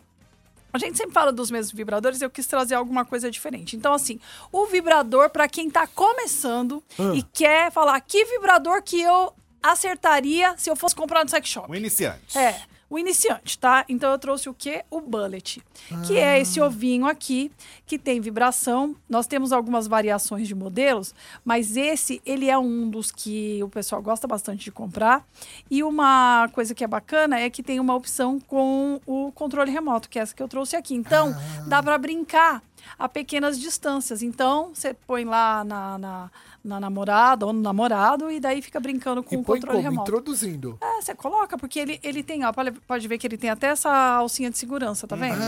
a 0.71 0.77
gente 0.77 0.97
sempre 0.97 1.13
fala 1.13 1.31
dos 1.31 1.49
mesmos 1.49 1.71
vibradores, 1.71 2.21
eu 2.21 2.29
quis 2.29 2.45
trazer 2.45 2.75
alguma 2.75 3.03
coisa 3.03 3.29
diferente. 3.29 3.75
Então, 3.75 3.93
assim, 3.93 4.19
o 4.51 4.65
vibrador, 4.65 5.29
para 5.29 5.47
quem 5.47 5.69
tá 5.69 5.87
começando 5.87 6.83
e 7.15 7.23
quer 7.23 7.71
falar 7.71 7.99
que 8.01 8.23
vibrador 8.25 8.81
que 8.81 9.01
eu 9.01 9.33
acertaria 9.61 10.55
se 10.57 10.69
eu 10.69 10.75
fosse 10.75 10.95
comprar 10.95 11.23
no 11.23 11.29
sex 11.29 11.47
shop. 11.47 11.69
O 11.69 11.75
iniciante. 11.75 12.37
É, 12.37 12.61
o 12.89 12.97
iniciante, 12.97 13.57
tá? 13.57 13.85
Então 13.87 14.11
eu 14.11 14.17
trouxe 14.17 14.49
o 14.49 14.53
quê? 14.53 14.83
O 14.89 14.99
bullet, 14.99 15.61
que 16.07 16.17
é 16.17 16.39
esse 16.39 16.59
ovinho 16.59 17.05
aqui 17.05 17.51
que 17.85 17.99
tem 17.99 18.19
vibração. 18.19 18.95
Nós 19.07 19.27
temos 19.27 19.51
algumas 19.51 19.87
variações 19.87 20.47
de 20.47 20.55
modelos, 20.55 21.13
mas 21.45 21.77
esse 21.77 22.21
ele 22.25 22.49
é 22.49 22.57
um 22.57 22.89
dos 22.89 23.11
que 23.11 23.61
o 23.63 23.69
pessoal 23.69 24.01
gosta 24.01 24.27
bastante 24.27 24.63
de 24.63 24.71
comprar. 24.71 25.25
E 25.69 25.83
uma 25.83 26.49
coisa 26.51 26.73
que 26.73 26.83
é 26.83 26.87
bacana 26.87 27.39
é 27.39 27.49
que 27.49 27.61
tem 27.61 27.79
uma 27.79 27.95
opção 27.95 28.39
com 28.39 28.99
o 29.05 29.31
controle 29.33 29.71
remoto, 29.71 30.09
que 30.09 30.17
é 30.17 30.21
essa 30.21 30.33
que 30.33 30.41
eu 30.41 30.47
trouxe 30.47 30.75
aqui. 30.75 30.95
Então, 30.95 31.35
dá 31.67 31.83
para 31.83 31.97
brincar 31.97 32.63
a 32.97 33.07
pequenas 33.09 33.59
distâncias. 33.59 34.21
Então, 34.21 34.71
você 34.73 34.93
põe 34.93 35.25
lá 35.25 35.63
na, 35.63 35.97
na, 35.97 36.31
na 36.63 36.79
namorada 36.79 37.45
ou 37.45 37.53
no 37.53 37.61
namorado 37.61 38.29
e 38.31 38.39
daí 38.39 38.61
fica 38.61 38.79
brincando 38.79 39.21
com 39.23 39.35
e 39.35 39.37
o 39.37 39.43
põe 39.43 39.59
controle 39.59 39.77
como? 39.79 39.89
remoto. 39.91 40.11
Introduzindo. 40.11 40.77
É, 40.81 41.01
você 41.01 41.13
coloca, 41.15 41.57
porque 41.57 41.79
ele, 41.79 41.99
ele 42.03 42.23
tem, 42.23 42.45
ó, 42.45 42.51
pode, 42.87 43.07
ver 43.07 43.17
que 43.17 43.27
ele 43.27 43.37
tem 43.37 43.49
até 43.49 43.67
essa 43.67 43.89
alcinha 44.15 44.49
de 44.49 44.57
segurança, 44.57 45.07
tá 45.07 45.15
vendo? 45.15 45.39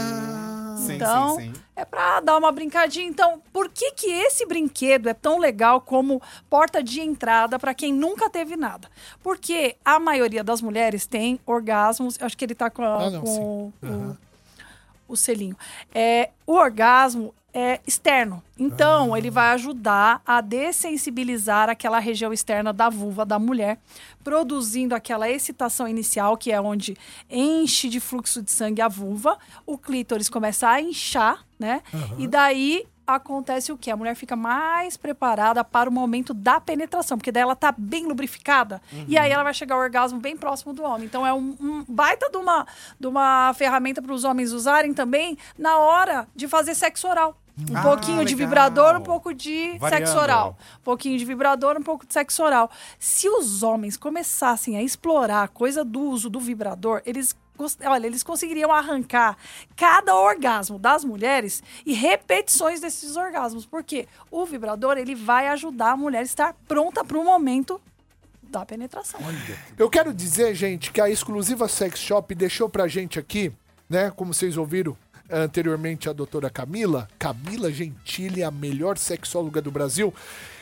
Sim, 0.78 0.96
então, 0.96 1.36
sim, 1.36 1.54
sim. 1.54 1.62
é 1.76 1.86
pra 1.86 2.22
dar 2.22 2.38
uma 2.38 2.52
brincadinha. 2.52 3.06
Então, 3.08 3.42
por 3.54 3.70
que 3.70 3.92
que 3.92 4.08
esse 4.10 4.46
brinquedo 4.48 5.08
é 5.10 5.14
tão 5.14 5.38
legal 5.38 5.80
como 5.82 6.20
porta 6.50 6.82
de 6.82 7.02
entrada 7.02 7.60
pra 7.60 7.74
quem 7.74 7.94
nunca 7.94 8.30
teve 8.30 8.56
nada? 8.56 8.88
Porque 9.22 9.76
a 9.86 10.00
maioria 10.00 10.44
das 10.44 10.62
mulheres 10.62 11.06
tem 11.06 11.40
orgasmos, 11.46 12.18
eu 12.20 12.26
acho 12.26 12.38
que 12.38 12.46
ele 12.46 12.56
tá 12.56 12.70
com, 12.70 12.84
a- 12.84 13.04
Ah, 13.06 13.10
não, 13.12 13.22
com 13.22 13.74
o, 13.84 14.18
o 15.12 15.18
selinho. 15.18 15.58
É, 15.94 16.30
o 16.48 16.54
orgasmo 16.54 17.34
é 17.54 17.80
externo. 17.86 18.42
Então, 18.58 19.16
ele 19.18 19.30
vai 19.30 19.52
ajudar 19.52 20.22
a 20.26 20.40
dessensibilizar 20.40 21.70
aquela 21.70 22.00
região 22.00 22.32
externa 22.32 22.72
da 22.72 22.90
vulva 22.90 23.26
da 23.26 23.38
mulher, 23.38 23.78
produzindo 24.24 24.96
aquela 24.96 25.30
excitação 25.30 25.88
inicial, 25.88 26.38
que 26.38 26.52
é 26.52 26.62
onde 26.62 26.96
enche 27.30 27.90
de 27.90 28.00
fluxo 28.00 28.42
de 28.42 28.52
sangue 28.52 28.82
a 28.82 28.88
vulva, 28.88 29.38
o 29.66 29.78
clítoris 29.78 30.30
começa 30.30 30.70
a 30.70 30.82
inchar, 30.82 31.46
né? 31.60 31.82
E 32.18 32.28
daí 32.28 32.86
acontece 33.06 33.72
o 33.72 33.78
que? 33.78 33.90
A 33.92 33.96
mulher 33.98 34.16
fica 34.16 34.36
mais 34.36 34.96
preparada 34.98 35.64
para 35.64 35.90
o 35.90 35.94
momento 35.94 36.34
da 36.34 36.60
penetração, 36.62 37.18
porque 37.18 37.32
daí 37.32 37.44
ela 37.44 37.56
tá 37.56 37.74
bem 37.78 38.06
lubrificada 38.06 38.82
e 39.08 39.18
aí 39.18 39.32
ela 39.32 39.44
vai 39.44 39.54
chegar 39.54 39.76
ao 39.76 39.82
orgasmo 39.82 40.20
bem 40.20 40.38
próximo 40.38 40.74
do 40.74 40.84
homem. 40.84 41.06
Então 41.06 41.26
é 41.26 41.34
um, 41.34 41.56
um 41.60 41.86
baita 41.88 42.30
de 42.30 42.38
uma, 42.38 42.66
de 43.00 43.08
uma 43.08 43.54
ferramenta 43.56 44.02
para 44.02 44.14
os 44.14 44.24
homens 44.24 44.52
usarem 44.52 44.94
também 44.94 45.38
na 45.58 45.78
hora 45.78 46.28
de 46.36 46.48
fazer 46.48 46.76
sexo 46.76 47.08
oral. 47.08 47.36
Um 47.70 47.78
Ah, 47.78 47.82
pouquinho 47.82 48.24
de 48.26 48.34
legal. 48.34 48.38
vibrador, 48.48 48.96
um 48.96 49.02
pouco 49.04 49.34
de 49.34 49.78
Variando. 49.78 50.06
sexo 50.08 50.18
oral. 50.20 50.58
Um 50.80 50.84
pouquinho 50.84 51.18
de 51.18 51.26
vibrador, 51.26 51.78
um 51.78 51.84
pouco 51.84 52.08
de 52.08 52.14
sexo 52.14 52.42
oral. 52.44 52.72
Se 52.98 53.28
os 53.30 53.62
homens 53.62 53.98
começassem 53.98 54.78
a 54.78 54.82
explorar 54.82 55.44
a 55.44 55.48
coisa 55.48 55.84
do 55.84 56.00
uso 56.00 56.30
do 56.30 56.40
vibrador, 56.40 57.02
eles 57.06 57.36
Olha, 57.86 58.06
eles 58.06 58.24
conseguiriam 58.24 58.72
arrancar 58.72 59.38
cada 59.76 60.16
orgasmo 60.16 60.80
das 60.80 61.04
mulheres 61.04 61.62
e 61.86 61.94
repetições 61.94 62.80
desses 62.80 63.16
orgasmos. 63.16 63.66
Porque 63.66 64.08
o 64.30 64.46
vibrador 64.46 64.98
ele 64.98 65.16
vai 65.16 65.48
ajudar 65.50 65.92
a 65.92 65.98
mulher 65.98 66.20
a 66.20 66.24
estar 66.24 66.56
pronta 66.68 67.04
para 67.04 67.18
o 67.18 67.24
momento 67.24 67.82
da 68.42 68.66
penetração. 68.66 69.20
Eu 69.78 69.90
quero 69.90 70.14
dizer, 70.14 70.54
gente, 70.54 70.92
que 70.92 71.00
a 71.00 71.10
exclusiva 71.10 71.68
Sex 71.68 72.00
Shop 72.00 72.36
deixou 72.36 72.70
pra 72.70 72.88
gente 72.88 73.18
aqui, 73.18 73.52
né? 73.90 74.12
Como 74.12 74.34
vocês 74.34 74.58
ouviram 74.58 74.96
anteriormente 75.32 76.10
a 76.10 76.14
doutora 76.14 76.50
Camila, 76.50 77.08
Camila 77.18 77.72
Gentili, 77.72 78.44
a 78.44 78.52
melhor 78.52 78.98
sexóloga 78.98 79.62
do 79.62 79.72
Brasil. 79.72 80.14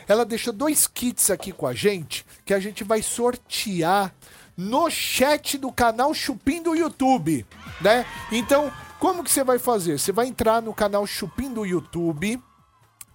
Ela 0.08 0.26
deixou 0.26 0.54
dois 0.54 0.88
kits 0.88 1.30
aqui 1.30 1.52
com 1.52 1.66
a 1.66 1.74
gente 1.74 2.26
que 2.46 2.54
a 2.54 2.60
gente 2.60 2.84
vai 2.84 3.02
sortear 3.02 4.14
no 4.60 4.90
chat 4.90 5.58
do 5.58 5.72
canal 5.72 6.14
Chupim 6.14 6.62
do 6.62 6.76
YouTube, 6.76 7.46
né? 7.80 8.06
Então, 8.30 8.70
como 9.00 9.24
que 9.24 9.32
você 9.32 9.42
vai 9.42 9.58
fazer? 9.58 9.98
Você 9.98 10.12
vai 10.12 10.28
entrar 10.28 10.62
no 10.62 10.74
canal 10.74 11.08
Chupim 11.08 11.50
do 11.50 11.66
YouTube, 11.66 12.44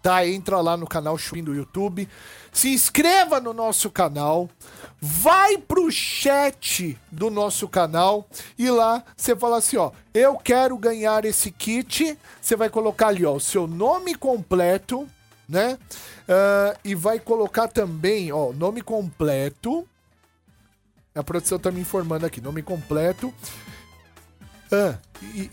tá? 0.02 0.26
Entra 0.26 0.62
lá 0.62 0.74
no 0.74 0.86
canal 0.86 1.18
Chupim 1.18 1.44
do 1.44 1.54
YouTube, 1.54 2.08
se 2.50 2.72
inscreva 2.72 3.40
no 3.40 3.52
nosso 3.52 3.90
canal, 3.90 4.48
vai 4.98 5.58
pro 5.58 5.92
chat 5.92 6.98
do 7.12 7.28
nosso 7.28 7.68
canal 7.68 8.26
e 8.58 8.70
lá 8.70 9.04
você 9.14 9.36
fala 9.36 9.58
assim, 9.58 9.76
ó, 9.76 9.90
eu 10.14 10.38
quero 10.38 10.78
ganhar 10.78 11.26
esse 11.26 11.50
kit, 11.50 12.18
você 12.40 12.56
vai 12.56 12.70
colocar 12.70 13.08
ali, 13.08 13.26
ó, 13.26 13.34
o 13.34 13.40
seu 13.40 13.66
nome 13.66 14.14
completo, 14.14 15.06
né? 15.46 15.76
Ah, 16.26 16.74
e 16.82 16.94
vai 16.94 17.20
colocar 17.20 17.68
também, 17.68 18.32
ó, 18.32 18.50
nome 18.50 18.80
completo. 18.80 19.86
A 21.14 21.22
produção 21.22 21.60
tá 21.60 21.70
me 21.70 21.80
informando 21.80 22.26
aqui, 22.26 22.40
nome 22.40 22.60
completo. 22.60 23.32
Ah, 24.72 24.98
e- 25.22 25.48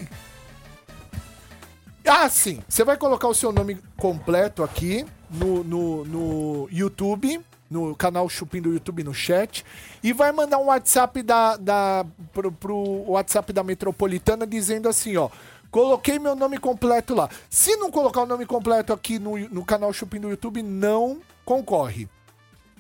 ah, 2.04 2.28
sim. 2.30 2.64
Você 2.68 2.84
vai 2.84 2.98
colocar 2.98 3.28
o 3.28 3.36
seu 3.36 3.52
nome 3.52 3.78
completo 3.96 4.64
aqui 4.64 5.06
no, 5.30 5.64
no, 5.64 6.06
no 6.06 6.70
YouTube, 6.72 7.40
no 7.70 7.96
canal 7.96 8.28
Chupim 8.28 8.60
do 8.60 8.74
YouTube 8.74 9.04
no 9.04 9.14
chat, 9.14 9.64
e 10.02 10.12
vai 10.12 10.32
mandar 10.32 10.58
um 10.58 10.66
WhatsApp 10.66 11.22
da, 11.22 11.56
da, 11.58 12.08
pro, 12.34 12.52
pro 12.52 12.76
WhatsApp 13.12 13.54
da 13.54 13.64
Metropolitana 13.64 14.48
dizendo 14.48 14.90
assim, 14.90 15.16
ó. 15.16 15.30
Coloquei 15.70 16.18
meu 16.18 16.36
nome 16.36 16.58
completo 16.58 17.14
lá. 17.14 17.30
Se 17.52 17.78
não 17.78 17.92
colocar 17.92 18.24
o 18.24 18.26
nome 18.26 18.48
completo 18.48 18.92
aqui 18.92 19.20
no, 19.20 19.38
no 19.38 19.64
canal 19.64 19.94
Chupim 19.94 20.20
do 20.20 20.30
YouTube, 20.32 20.64
não 20.64 21.22
concorre. 21.46 22.10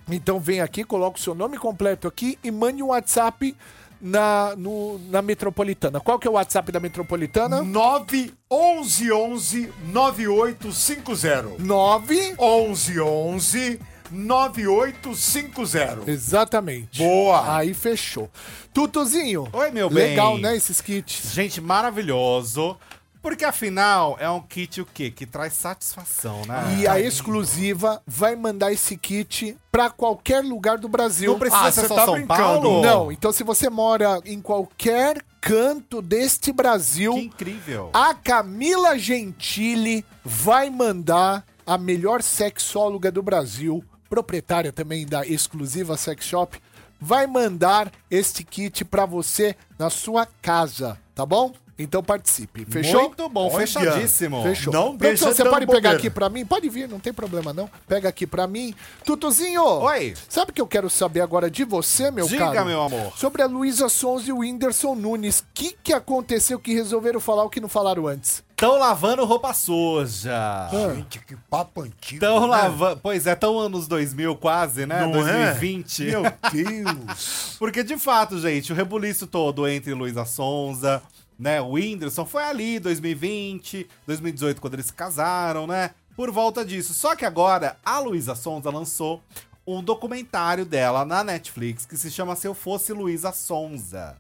Então 0.09 0.39
vem 0.39 0.61
aqui, 0.61 0.83
coloca 0.83 1.17
o 1.17 1.21
seu 1.21 1.33
nome 1.35 1.57
completo 1.57 2.07
aqui 2.07 2.37
e 2.43 2.51
mande 2.51 2.81
um 2.83 2.87
WhatsApp 2.87 3.55
na, 4.01 4.55
no- 4.57 4.99
na 5.09 5.21
Metropolitana. 5.21 5.99
Qual 5.99 6.17
que 6.17 6.27
é 6.27 6.31
o 6.31 6.33
WhatsApp 6.33 6.71
da 6.71 6.79
Metropolitana? 6.79 7.61
911 7.61 9.71
9850. 9.93 11.55
9 11.59 12.15
1111 12.39 13.79
9850. 14.11 16.09
Exatamente. 16.11 16.97
Boa. 16.97 17.55
Aí 17.57 17.73
fechou. 17.73 18.29
Tutuzinho. 18.73 19.47
Oi, 19.53 19.71
meu 19.71 19.89
bem. 19.89 20.09
Legal, 20.09 20.37
né, 20.37 20.55
esses 20.55 20.81
kits? 20.81 21.31
Gente, 21.33 21.61
maravilhoso. 21.61 22.77
Porque 23.21 23.45
afinal 23.45 24.17
é 24.19 24.27
um 24.29 24.41
kit 24.41 24.81
o 24.81 24.85
quê? 24.85 25.11
Que 25.11 25.25
traz 25.27 25.53
satisfação, 25.53 26.41
né? 26.47 26.77
E 26.79 26.87
a 26.87 26.99
exclusiva 26.99 28.01
vai 28.07 28.35
mandar 28.35 28.71
esse 28.73 28.97
kit 28.97 29.55
pra 29.71 29.89
qualquer 29.91 30.43
lugar 30.43 30.77
do 30.79 30.89
Brasil. 30.89 31.31
Não 31.31 31.39
precisa 31.39 31.61
Ah, 31.65 31.71
ser 31.71 31.87
só 31.87 31.95
tá 31.95 32.05
São 32.05 32.13
brincando. 32.15 32.37
Paulo? 32.41 32.81
Não, 32.81 33.11
então 33.11 33.31
se 33.31 33.43
você 33.43 33.69
mora 33.69 34.19
em 34.25 34.41
qualquer 34.41 35.23
canto 35.39 36.01
deste 36.01 36.51
Brasil, 36.51 37.13
Que 37.13 37.19
incrível. 37.21 37.89
a 37.93 38.13
Camila 38.15 38.97
Gentili 38.97 40.03
vai 40.23 40.69
mandar 40.69 41.45
a 41.65 41.77
melhor 41.77 42.21
sexóloga 42.23 43.11
do 43.11 43.21
Brasil, 43.21 43.83
proprietária 44.09 44.71
também 44.73 45.05
da 45.05 45.25
exclusiva 45.25 45.95
Sex 45.95 46.25
Shop, 46.25 46.59
vai 46.99 47.25
mandar 47.27 47.91
este 48.09 48.43
kit 48.43 48.83
pra 48.85 49.05
você 49.05 49.55
na 49.79 49.89
sua 49.89 50.25
casa, 50.25 50.97
tá 51.15 51.25
bom? 51.25 51.53
Então 51.77 52.03
participe. 52.03 52.65
Fechou? 52.65 53.03
Muito 53.03 53.27
bom, 53.29 53.49
Olha. 53.49 53.65
fechadíssimo. 53.65 54.43
Fechou. 54.43 54.73
Não 54.73 54.95
deixa 54.95 55.33
você 55.33 55.43
pode 55.43 55.65
pegar 55.67 55.91
aqui 55.91 56.09
pra 56.09 56.29
mim? 56.29 56.45
Pode 56.45 56.69
vir, 56.69 56.87
não 56.87 56.99
tem 56.99 57.13
problema 57.13 57.53
não. 57.53 57.69
Pega 57.87 58.09
aqui 58.09 58.27
pra 58.27 58.47
mim. 58.47 58.73
Tutuzinho! 59.03 59.63
Oi. 59.63 60.13
Sabe 60.29 60.51
o 60.51 60.53
que 60.53 60.61
eu 60.61 60.67
quero 60.67 60.89
saber 60.89 61.21
agora 61.21 61.49
de 61.49 61.63
você, 61.63 62.11
meu 62.11 62.27
Diga, 62.27 62.51
caro? 62.51 62.65
meu 62.65 62.81
amor. 62.81 63.13
Sobre 63.17 63.41
a 63.41 63.45
Luísa 63.45 63.89
Sons 63.89 64.27
e 64.27 64.31
o 64.31 64.39
Whindersson 64.39 64.95
Nunes. 64.95 65.39
O 65.39 65.45
que, 65.53 65.75
que 65.83 65.93
aconteceu 65.93 66.59
que 66.59 66.73
resolveram 66.73 67.19
falar 67.19 67.43
o 67.43 67.49
que 67.49 67.59
não 67.59 67.69
falaram 67.69 68.07
antes? 68.07 68.43
Tão 68.61 68.77
lavando 68.77 69.25
roupa 69.25 69.55
suja. 69.55 70.69
Gente, 70.69 71.17
que 71.25 71.35
papo 71.49 71.81
antigo. 71.81 72.19
Tão 72.19 72.41
né? 72.41 72.45
lavando. 72.45 72.99
Pois 73.01 73.25
é, 73.25 73.33
tão 73.33 73.57
anos 73.57 73.87
2000 73.87 74.35
quase, 74.35 74.85
né? 74.85 75.01
Não 75.01 75.27
é? 75.27 75.53
2020. 75.55 76.03
Meu 76.03 76.21
Deus. 76.21 77.55
Porque 77.57 77.83
de 77.83 77.97
fato, 77.97 78.37
gente, 78.39 78.71
o 78.71 78.75
rebuliço 78.75 79.25
todo 79.25 79.67
entre 79.67 79.95
Luísa 79.95 80.25
Sonza, 80.25 81.01
né, 81.41 81.59
o 81.59 81.71
Whindersson 81.71 82.23
foi 82.23 82.43
ali 82.43 82.79
2020, 82.79 83.89
2018 84.05 84.61
quando 84.61 84.75
eles 84.75 84.85
se 84.85 84.93
casaram, 84.93 85.65
né? 85.65 85.89
Por 86.15 86.29
volta 86.29 86.63
disso. 86.63 86.93
Só 86.93 87.15
que 87.15 87.25
agora 87.25 87.77
a 87.83 87.97
Luísa 87.97 88.35
Sonza 88.35 88.69
lançou 88.69 89.23
um 89.65 89.81
documentário 89.81 90.65
dela 90.65 91.03
na 91.03 91.23
Netflix 91.23 91.83
que 91.83 91.97
se 91.97 92.11
chama 92.11 92.35
Se 92.35 92.47
Eu 92.47 92.53
Fosse 92.53 92.93
Luísa 92.93 93.31
Sonza. 93.31 94.17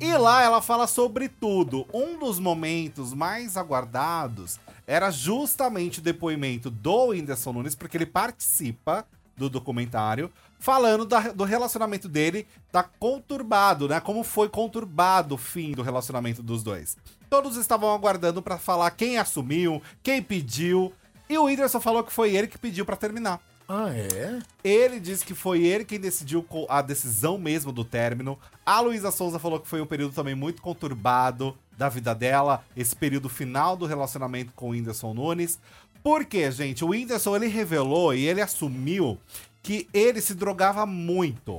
E 0.00 0.16
lá 0.16 0.42
ela 0.42 0.62
fala 0.62 0.86
sobre 0.86 1.28
tudo. 1.28 1.86
Um 1.92 2.18
dos 2.18 2.38
momentos 2.38 3.12
mais 3.12 3.58
aguardados 3.58 4.58
era 4.86 5.10
justamente 5.10 5.98
o 5.98 6.02
depoimento 6.02 6.70
do 6.70 7.08
Whindersson 7.08 7.52
Nunes, 7.52 7.74
porque 7.74 7.98
ele 7.98 8.06
participa 8.06 9.06
do 9.36 9.50
documentário, 9.50 10.32
falando 10.62 11.04
da- 11.04 11.32
do 11.32 11.42
relacionamento 11.42 12.08
dele, 12.08 12.46
tá 12.70 12.84
conturbado, 12.84 13.88
né? 13.88 13.98
Como 13.98 14.22
foi 14.22 14.48
conturbado 14.48 15.34
o 15.34 15.38
fim 15.38 15.72
do 15.72 15.82
relacionamento 15.82 16.40
dos 16.40 16.62
dois. 16.62 16.96
Todos 17.28 17.56
estavam 17.56 17.92
aguardando 17.92 18.40
pra 18.40 18.58
falar 18.58 18.88
quem 18.92 19.18
assumiu, 19.18 19.82
quem 20.04 20.22
pediu, 20.22 20.92
e 21.28 21.36
o 21.36 21.46
Whindersson 21.46 21.80
falou 21.80 22.04
que 22.04 22.12
foi 22.12 22.32
ele 22.36 22.46
que 22.46 22.56
pediu 22.56 22.86
pra 22.86 22.94
terminar. 22.94 23.40
Ah, 23.68 23.90
é? 23.92 24.38
Ele 24.62 25.00
disse 25.00 25.24
que 25.24 25.34
foi 25.34 25.64
ele 25.64 25.84
quem 25.84 25.98
decidiu 25.98 26.46
a 26.68 26.80
decisão 26.80 27.38
mesmo 27.38 27.72
do 27.72 27.84
término. 27.84 28.38
A 28.64 28.78
Luísa 28.80 29.10
Souza 29.10 29.40
falou 29.40 29.58
que 29.58 29.66
foi 29.68 29.80
um 29.80 29.86
período 29.86 30.14
também 30.14 30.36
muito 30.36 30.62
conturbado 30.62 31.56
da 31.76 31.88
vida 31.88 32.14
dela, 32.14 32.64
esse 32.76 32.94
período 32.94 33.28
final 33.28 33.76
do 33.76 33.84
relacionamento 33.86 34.52
com 34.54 34.68
o 34.68 34.70
Whindersson 34.70 35.12
Nunes. 35.12 35.58
Porque, 36.04 36.48
gente, 36.52 36.84
o 36.84 36.88
Whindersson 36.90 37.34
ele 37.34 37.48
revelou 37.48 38.14
e 38.14 38.26
ele 38.26 38.40
assumiu 38.40 39.18
que 39.62 39.88
ele 39.92 40.20
se 40.20 40.34
drogava 40.34 40.84
muito. 40.84 41.58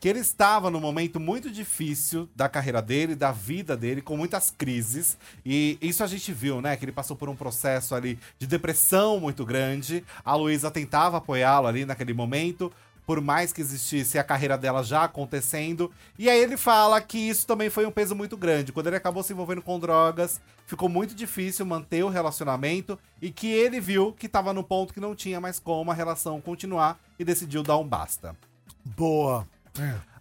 Que 0.00 0.08
ele 0.08 0.18
estava 0.18 0.68
num 0.68 0.80
momento 0.80 1.20
muito 1.20 1.48
difícil 1.48 2.28
da 2.34 2.48
carreira 2.48 2.82
dele, 2.82 3.14
da 3.14 3.30
vida 3.30 3.76
dele, 3.76 4.02
com 4.02 4.16
muitas 4.16 4.50
crises. 4.50 5.16
E 5.46 5.78
isso 5.80 6.02
a 6.02 6.08
gente 6.08 6.32
viu, 6.32 6.60
né? 6.60 6.76
Que 6.76 6.84
ele 6.84 6.90
passou 6.90 7.16
por 7.16 7.28
um 7.28 7.36
processo 7.36 7.94
ali 7.94 8.18
de 8.36 8.48
depressão 8.48 9.20
muito 9.20 9.44
grande. 9.44 10.02
A 10.24 10.34
Luísa 10.34 10.72
tentava 10.72 11.18
apoiá-lo 11.18 11.68
ali 11.68 11.84
naquele 11.84 12.12
momento, 12.12 12.72
por 13.06 13.20
mais 13.20 13.52
que 13.52 13.60
existisse 13.60 14.18
a 14.18 14.24
carreira 14.24 14.56
dela 14.56 14.82
já 14.82 15.04
acontecendo. 15.04 15.90
E 16.18 16.28
aí 16.28 16.40
ele 16.40 16.56
fala 16.56 17.00
que 17.00 17.18
isso 17.18 17.46
também 17.46 17.70
foi 17.70 17.86
um 17.86 17.90
peso 17.90 18.14
muito 18.14 18.36
grande. 18.36 18.72
Quando 18.72 18.86
ele 18.86 18.96
acabou 18.96 19.22
se 19.22 19.32
envolvendo 19.32 19.62
com 19.62 19.78
drogas, 19.78 20.40
ficou 20.66 20.88
muito 20.88 21.14
difícil 21.14 21.66
manter 21.66 22.04
o 22.04 22.08
relacionamento 22.08 22.98
e 23.20 23.30
que 23.30 23.48
ele 23.48 23.80
viu 23.80 24.12
que 24.12 24.26
estava 24.26 24.52
no 24.52 24.62
ponto 24.62 24.94
que 24.94 25.00
não 25.00 25.14
tinha 25.14 25.40
mais 25.40 25.58
como 25.58 25.90
a 25.90 25.94
relação 25.94 26.40
continuar 26.40 26.98
e 27.18 27.24
decidiu 27.24 27.62
dar 27.62 27.78
um 27.78 27.86
basta. 27.86 28.36
Boa. 28.84 29.46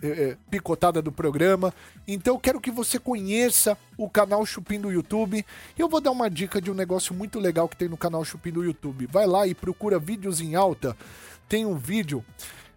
é, 0.02 0.08
é, 0.08 0.38
picotada 0.50 1.02
do 1.02 1.12
programa. 1.12 1.74
Então 2.08 2.40
quero 2.40 2.62
que 2.62 2.72
você 2.72 2.98
conheça 2.98 3.78
o 3.98 4.10
canal 4.10 4.46
Chupim 4.46 4.80
do 4.80 4.92
YouTube. 4.92 5.46
Eu 5.78 5.90
vou 5.90 6.00
dar 6.00 6.12
uma 6.12 6.30
dica 6.30 6.62
de 6.62 6.72
um 6.72 6.76
negócio 6.76 7.14
muito 7.14 7.40
legal 7.40 7.68
que 7.68 7.76
tem 7.76 7.90
no 7.90 7.98
canal 7.98 8.24
Chupim 8.24 8.52
do 8.52 8.64
YouTube. 8.64 9.08
Vai 9.12 9.26
lá 9.26 9.46
e 9.46 9.54
procura 9.54 10.00
vídeos 10.00 10.40
em 10.40 10.56
alta. 10.56 10.96
Tem 11.50 11.66
um 11.66 11.76
vídeo 11.76 12.24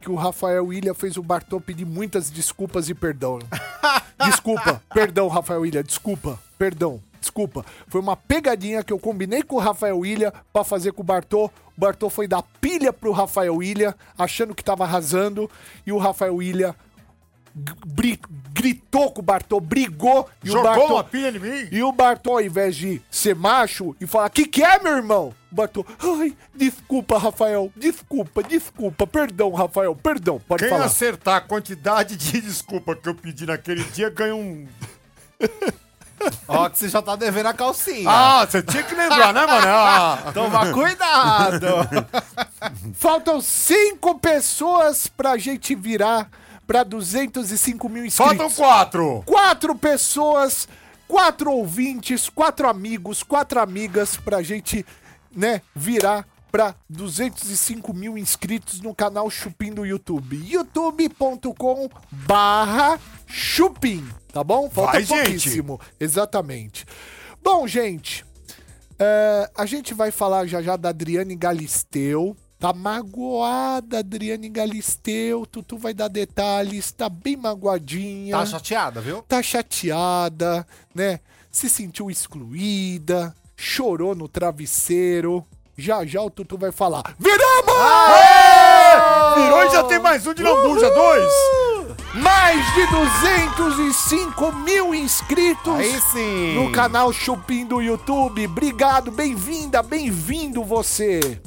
que 0.00 0.10
o 0.10 0.14
Rafael 0.14 0.66
William 0.66 0.94
fez 0.94 1.16
o 1.16 1.22
Bartô 1.22 1.60
pedir 1.60 1.84
muitas 1.84 2.30
desculpas 2.30 2.88
e 2.88 2.94
perdão. 2.94 3.38
Desculpa, 4.24 4.82
perdão, 4.92 5.28
Rafael 5.28 5.62
William, 5.62 5.82
desculpa, 5.82 6.38
perdão, 6.58 7.00
desculpa. 7.18 7.64
Foi 7.88 8.02
uma 8.02 8.14
pegadinha 8.14 8.84
que 8.84 8.92
eu 8.92 8.98
combinei 8.98 9.42
com 9.42 9.56
o 9.56 9.58
Rafael 9.58 9.98
William 9.98 10.30
pra 10.52 10.62
fazer 10.62 10.92
com 10.92 11.00
o 11.00 11.04
Bartô. 11.04 11.46
O 11.46 11.80
Bartô 11.80 12.10
foi 12.10 12.28
dar 12.28 12.42
pilha 12.60 12.92
pro 12.92 13.12
Rafael 13.12 13.56
William, 13.56 13.94
achando 14.18 14.54
que 14.54 14.62
tava 14.62 14.84
arrasando, 14.84 15.50
e 15.86 15.92
o 15.92 15.96
Rafael 15.96 16.34
William 16.34 16.74
gritou 18.52 19.10
com 19.10 19.20
o 19.20 19.24
Bartô, 19.24 19.60
brigou, 19.60 20.28
e 20.42 20.48
Jogou 20.48 20.60
o 20.60 20.64
Bartô... 20.64 20.94
uma 20.94 21.04
pilha 21.04 21.28
em 21.28 21.38
mim? 21.38 21.68
E 21.70 21.82
o 21.82 21.92
Bartô, 21.92 22.32
ao 22.32 22.40
invés 22.40 22.76
de 22.76 23.00
ser 23.10 23.34
macho 23.34 23.96
e 24.00 24.06
falar, 24.06 24.30
que 24.30 24.46
que 24.46 24.62
é, 24.62 24.78
meu 24.82 24.96
irmão? 24.96 25.34
O 25.50 25.54
Bartô, 25.54 25.84
ai, 25.98 26.36
desculpa, 26.54 27.18
Rafael, 27.18 27.72
desculpa, 27.76 28.42
desculpa, 28.42 29.06
perdão, 29.06 29.52
Rafael, 29.52 29.94
perdão, 29.96 30.40
pode 30.46 30.62
Quem 30.62 30.70
falar. 30.70 30.84
acertar 30.84 31.36
a 31.36 31.40
quantidade 31.40 32.16
de 32.16 32.40
desculpa 32.42 32.94
que 32.94 33.08
eu 33.08 33.14
pedi 33.14 33.46
naquele 33.46 33.84
dia 33.84 34.10
ganha 34.10 34.34
um. 34.34 34.66
Ó, 36.46 36.68
que 36.68 36.78
você 36.78 36.88
já 36.88 37.00
tá 37.00 37.16
devendo 37.16 37.46
a 37.46 37.54
calcinha. 37.54 38.08
Ah, 38.08 38.46
você 38.46 38.62
tinha 38.62 38.82
que 38.82 38.94
lembrar, 38.94 39.32
né, 39.32 39.46
mano? 39.46 39.66
Ah. 39.66 40.18
Toma 40.34 40.72
cuidado. 40.72 41.66
Faltam 42.94 43.40
cinco 43.40 44.18
pessoas 44.18 45.06
pra 45.06 45.38
gente 45.38 45.74
virar 45.74 46.28
pra 46.70 46.84
205 46.84 47.88
mil 47.88 48.04
inscritos. 48.04 48.36
Faltam 48.38 48.48
quatro. 48.48 49.22
Quatro 49.26 49.74
pessoas, 49.74 50.68
quatro 51.08 51.50
ouvintes, 51.50 52.28
quatro 52.28 52.68
amigos, 52.68 53.24
quatro 53.24 53.58
amigas 53.58 54.16
pra 54.16 54.40
gente, 54.40 54.86
né, 55.34 55.62
virar 55.74 56.24
pra 56.48 56.76
205 56.88 57.92
mil 57.92 58.16
inscritos 58.16 58.80
no 58.80 58.94
canal 58.94 59.28
Chupim 59.28 59.72
do 59.72 59.84
YouTube. 59.84 60.36
youtube.com 60.48 61.88
barra 62.08 63.00
Chupim, 63.26 64.08
tá 64.32 64.44
bom? 64.44 64.70
Falta 64.70 64.92
Vai, 64.92 65.02
gente. 65.02 65.24
pouquíssimo. 65.24 65.80
Exatamente. 65.98 66.86
Bom, 67.42 67.66
gente, 67.66 68.24
é, 68.96 69.50
a 69.56 69.66
gente 69.66 69.92
vai 69.92 70.12
falar 70.12 70.46
já 70.46 70.62
já 70.62 70.76
da 70.76 70.90
Adriane 70.90 71.34
Galisteu. 71.34 72.36
Tá 72.60 72.74
magoada, 72.74 74.00
Adriane 74.00 74.50
Galisteu. 74.50 75.46
Tutu 75.46 75.78
vai 75.78 75.94
dar 75.94 76.08
detalhes. 76.08 76.92
Tá 76.92 77.08
bem 77.08 77.34
magoadinha. 77.34 78.36
Tá 78.36 78.44
chateada, 78.44 79.00
viu? 79.00 79.22
Tá 79.22 79.42
chateada, 79.42 80.66
né? 80.94 81.20
Se 81.50 81.70
sentiu 81.70 82.10
excluída. 82.10 83.34
Chorou 83.56 84.14
no 84.14 84.28
travesseiro. 84.28 85.42
Já 85.74 86.04
já 86.04 86.20
o 86.20 86.28
Tutu 86.28 86.58
vai 86.58 86.70
falar. 86.70 87.14
Viramos! 87.18 87.74
Virou 89.36 89.64
e 89.64 89.70
já 89.70 89.82
tem 89.84 89.98
mais 89.98 90.26
um 90.26 90.34
de 90.34 90.42
lambuja, 90.42 90.90
dois. 90.90 91.32
Mais 92.12 92.74
de 92.74 92.86
205 92.88 94.52
mil 94.56 94.94
inscritos 94.94 95.74
Aí 95.74 95.98
sim. 96.12 96.54
no 96.56 96.70
canal 96.72 97.10
Chupim 97.10 97.64
do 97.64 97.80
YouTube. 97.80 98.44
Obrigado, 98.46 99.10
bem-vinda, 99.10 99.82
bem-vindo 99.82 100.62
você. 100.62 101.40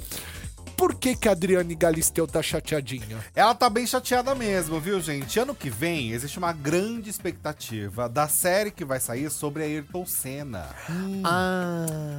Por 0.83 0.95
que 0.95 1.15
que 1.15 1.29
a 1.29 1.31
Adriane 1.31 1.75
Galisteu 1.75 2.27
tá 2.27 2.41
chateadinha? 2.41 3.17
Ela 3.33 3.55
tá 3.55 3.69
bem 3.69 3.87
chateada 3.87 4.35
mesmo, 4.35 4.81
viu, 4.81 4.99
gente? 4.99 5.39
Ano 5.39 5.55
que 5.55 5.69
vem 5.69 6.11
existe 6.11 6.37
uma 6.37 6.51
grande 6.51 7.09
expectativa 7.09 8.09
da 8.09 8.27
série 8.27 8.69
que 8.69 8.83
vai 8.83 8.99
sair 8.99 9.29
sobre 9.29 9.63
Ayrton 9.63 10.05
Senna. 10.05 10.67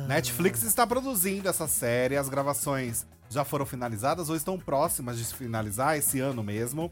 Netflix 0.08 0.62
está 0.62 0.86
produzindo 0.86 1.46
essa 1.46 1.68
série, 1.68 2.16
as 2.16 2.30
gravações 2.30 3.06
já 3.28 3.44
foram 3.44 3.66
finalizadas 3.66 4.30
ou 4.30 4.36
estão 4.36 4.58
próximas 4.58 5.18
de 5.18 5.26
se 5.26 5.34
finalizar 5.34 5.98
esse 5.98 6.18
ano 6.20 6.42
mesmo. 6.42 6.90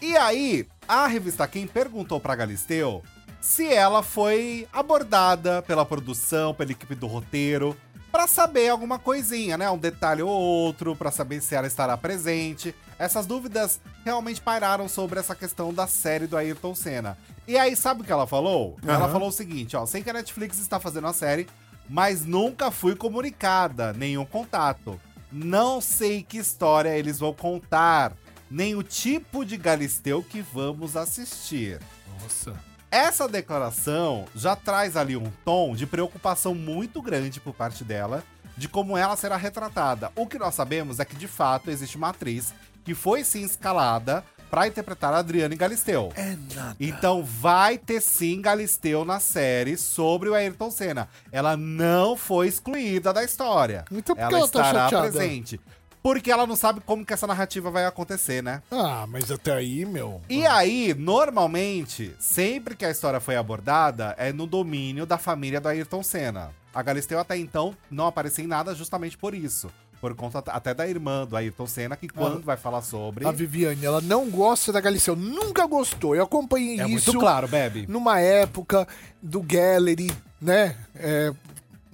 E 0.00 0.16
aí, 0.16 0.68
a 0.86 1.08
revista 1.08 1.48
Quem 1.48 1.66
perguntou 1.66 2.20
pra 2.20 2.36
Galisteu 2.36 3.02
se 3.40 3.72
ela 3.72 4.02
foi 4.02 4.66
abordada 4.72 5.62
pela 5.62 5.84
produção, 5.84 6.52
pela 6.52 6.72
equipe 6.72 6.94
do 6.94 7.06
roteiro, 7.06 7.76
pra 8.10 8.26
saber 8.26 8.68
alguma 8.68 8.98
coisinha, 8.98 9.56
né? 9.58 9.70
Um 9.70 9.78
detalhe 9.78 10.22
ou 10.22 10.30
outro, 10.30 10.96
pra 10.96 11.10
saber 11.10 11.40
se 11.40 11.54
ela 11.54 11.66
estará 11.66 11.96
presente. 11.96 12.74
Essas 12.98 13.26
dúvidas 13.26 13.80
realmente 14.04 14.40
pairaram 14.40 14.88
sobre 14.88 15.20
essa 15.20 15.34
questão 15.34 15.72
da 15.72 15.86
série 15.86 16.26
do 16.26 16.36
Ayrton 16.36 16.74
Senna. 16.74 17.16
E 17.46 17.56
aí, 17.56 17.76
sabe 17.76 18.02
o 18.02 18.04
que 18.04 18.12
ela 18.12 18.26
falou? 18.26 18.76
Ela 18.82 19.04
Aham. 19.04 19.12
falou 19.12 19.28
o 19.28 19.32
seguinte, 19.32 19.76
ó, 19.76 19.86
sei 19.86 20.02
que 20.02 20.10
a 20.10 20.12
Netflix 20.12 20.58
está 20.58 20.78
fazendo 20.80 21.06
a 21.06 21.12
série, 21.12 21.46
mas 21.88 22.24
nunca 22.24 22.70
fui 22.70 22.94
comunicada, 22.94 23.92
nenhum 23.92 24.24
contato. 24.24 25.00
Não 25.30 25.80
sei 25.80 26.22
que 26.22 26.38
história 26.38 26.96
eles 26.96 27.18
vão 27.18 27.32
contar, 27.32 28.12
nem 28.50 28.74
o 28.74 28.82
tipo 28.82 29.44
de 29.44 29.56
Galisteu 29.56 30.22
que 30.22 30.40
vamos 30.40 30.96
assistir. 30.96 31.78
Nossa. 32.20 32.54
Essa 32.90 33.28
declaração 33.28 34.24
já 34.34 34.56
traz 34.56 34.96
ali 34.96 35.14
um 35.14 35.30
tom 35.44 35.74
de 35.74 35.86
preocupação 35.86 36.54
muito 36.54 37.02
grande 37.02 37.38
por 37.38 37.52
parte 37.54 37.84
dela 37.84 38.24
de 38.56 38.66
como 38.66 38.96
ela 38.96 39.14
será 39.14 39.36
retratada. 39.36 40.10
O 40.16 40.26
que 40.26 40.38
nós 40.38 40.54
sabemos 40.54 40.98
é 40.98 41.04
que 41.04 41.14
de 41.14 41.28
fato 41.28 41.70
existe 41.70 41.96
uma 41.96 42.08
atriz 42.08 42.54
que 42.84 42.94
foi 42.94 43.22
sim 43.22 43.42
escalada 43.42 44.24
para 44.50 44.66
interpretar 44.66 45.12
a 45.12 45.18
Adriane 45.18 45.54
Galisteu. 45.54 46.10
É 46.16 46.34
nada. 46.54 46.76
Então 46.80 47.22
vai 47.22 47.76
ter 47.76 48.00
sim 48.00 48.40
Galisteu 48.40 49.04
na 49.04 49.20
série 49.20 49.76
sobre 49.76 50.30
o 50.30 50.34
Ayrton 50.34 50.70
Senna. 50.70 51.08
Ela 51.30 51.56
não 51.56 52.16
foi 52.16 52.48
excluída 52.48 53.12
da 53.12 53.22
história. 53.22 53.84
Então 53.92 54.16
por 54.16 54.26
que 54.28 54.34
ela 54.34 54.38
ela 54.38 54.48
tá 54.48 54.60
estará 54.60 54.88
chateada? 54.88 55.10
presente. 55.10 55.60
Porque 56.08 56.30
ela 56.30 56.46
não 56.46 56.56
sabe 56.56 56.80
como 56.80 57.04
que 57.04 57.12
essa 57.12 57.26
narrativa 57.26 57.70
vai 57.70 57.84
acontecer, 57.84 58.42
né? 58.42 58.62
Ah, 58.70 59.06
mas 59.06 59.30
até 59.30 59.52
aí, 59.52 59.84
meu. 59.84 60.22
E 60.26 60.46
aí, 60.46 60.94
normalmente, 60.94 62.16
sempre 62.18 62.74
que 62.74 62.86
a 62.86 62.90
história 62.90 63.20
foi 63.20 63.36
abordada, 63.36 64.14
é 64.16 64.32
no 64.32 64.46
domínio 64.46 65.04
da 65.04 65.18
família 65.18 65.60
do 65.60 65.68
Ayrton 65.68 66.02
Senna. 66.02 66.50
A 66.74 66.80
Galisteu 66.80 67.18
até 67.18 67.36
então 67.36 67.76
não 67.90 68.06
apareceu 68.06 68.42
em 68.42 68.48
nada 68.48 68.74
justamente 68.74 69.18
por 69.18 69.34
isso. 69.34 69.70
Por 70.00 70.14
conta 70.14 70.38
até 70.38 70.72
da 70.72 70.88
irmã 70.88 71.26
do 71.26 71.36
Ayrton 71.36 71.66
Senna, 71.66 71.94
que 71.94 72.08
quando 72.08 72.40
vai 72.40 72.56
falar 72.56 72.80
sobre... 72.80 73.26
A 73.26 73.30
Viviane, 73.30 73.84
ela 73.84 74.00
não 74.00 74.30
gosta 74.30 74.72
da 74.72 74.80
Galisteu, 74.80 75.14
nunca 75.14 75.66
gostou. 75.66 76.16
Eu 76.16 76.24
acompanhei 76.24 76.80
É 76.80 76.88
isso 76.88 77.12
muito 77.12 77.20
claro, 77.20 77.46
Bebe. 77.46 77.84
numa 77.86 78.18
época 78.18 78.88
do 79.20 79.42
Gallery, 79.42 80.10
né? 80.40 80.74
É, 80.94 81.34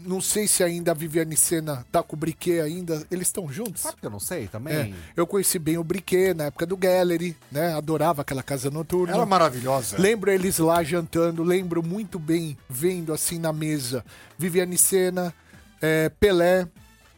não 0.04 0.20
sei 0.20 0.46
se 0.46 0.62
ainda 0.62 0.90
a 0.90 0.94
Viviane 0.94 1.36
Senna 1.36 1.84
tá 1.90 2.02
com 2.02 2.14
o 2.14 2.18
Briquet 2.18 2.60
ainda. 2.60 3.06
Eles 3.10 3.28
estão 3.28 3.50
juntos? 3.50 3.82
Sabe 3.82 3.96
que 4.00 4.06
eu 4.06 4.10
não 4.10 4.20
sei 4.20 4.46
também? 4.46 4.74
É, 4.74 4.92
eu 5.16 5.26
conheci 5.26 5.58
bem 5.58 5.78
o 5.78 5.84
Briquet 5.84 6.34
na 6.34 6.44
época 6.44 6.66
do 6.66 6.76
Gallery, 6.76 7.36
né? 7.50 7.74
Adorava 7.74 8.22
aquela 8.22 8.42
casa 8.42 8.70
noturna. 8.70 9.12
Ela 9.14 9.22
é 9.22 9.26
maravilhosa. 9.26 9.96
Lembro 9.98 10.30
eles 10.30 10.58
lá 10.58 10.82
jantando, 10.82 11.42
lembro 11.42 11.82
muito 11.82 12.18
bem 12.18 12.56
vendo 12.68 13.12
assim 13.12 13.38
na 13.38 13.52
mesa 13.52 14.04
Viviane 14.38 14.78
Senna, 14.78 15.34
é, 15.80 16.08
Pelé, 16.08 16.68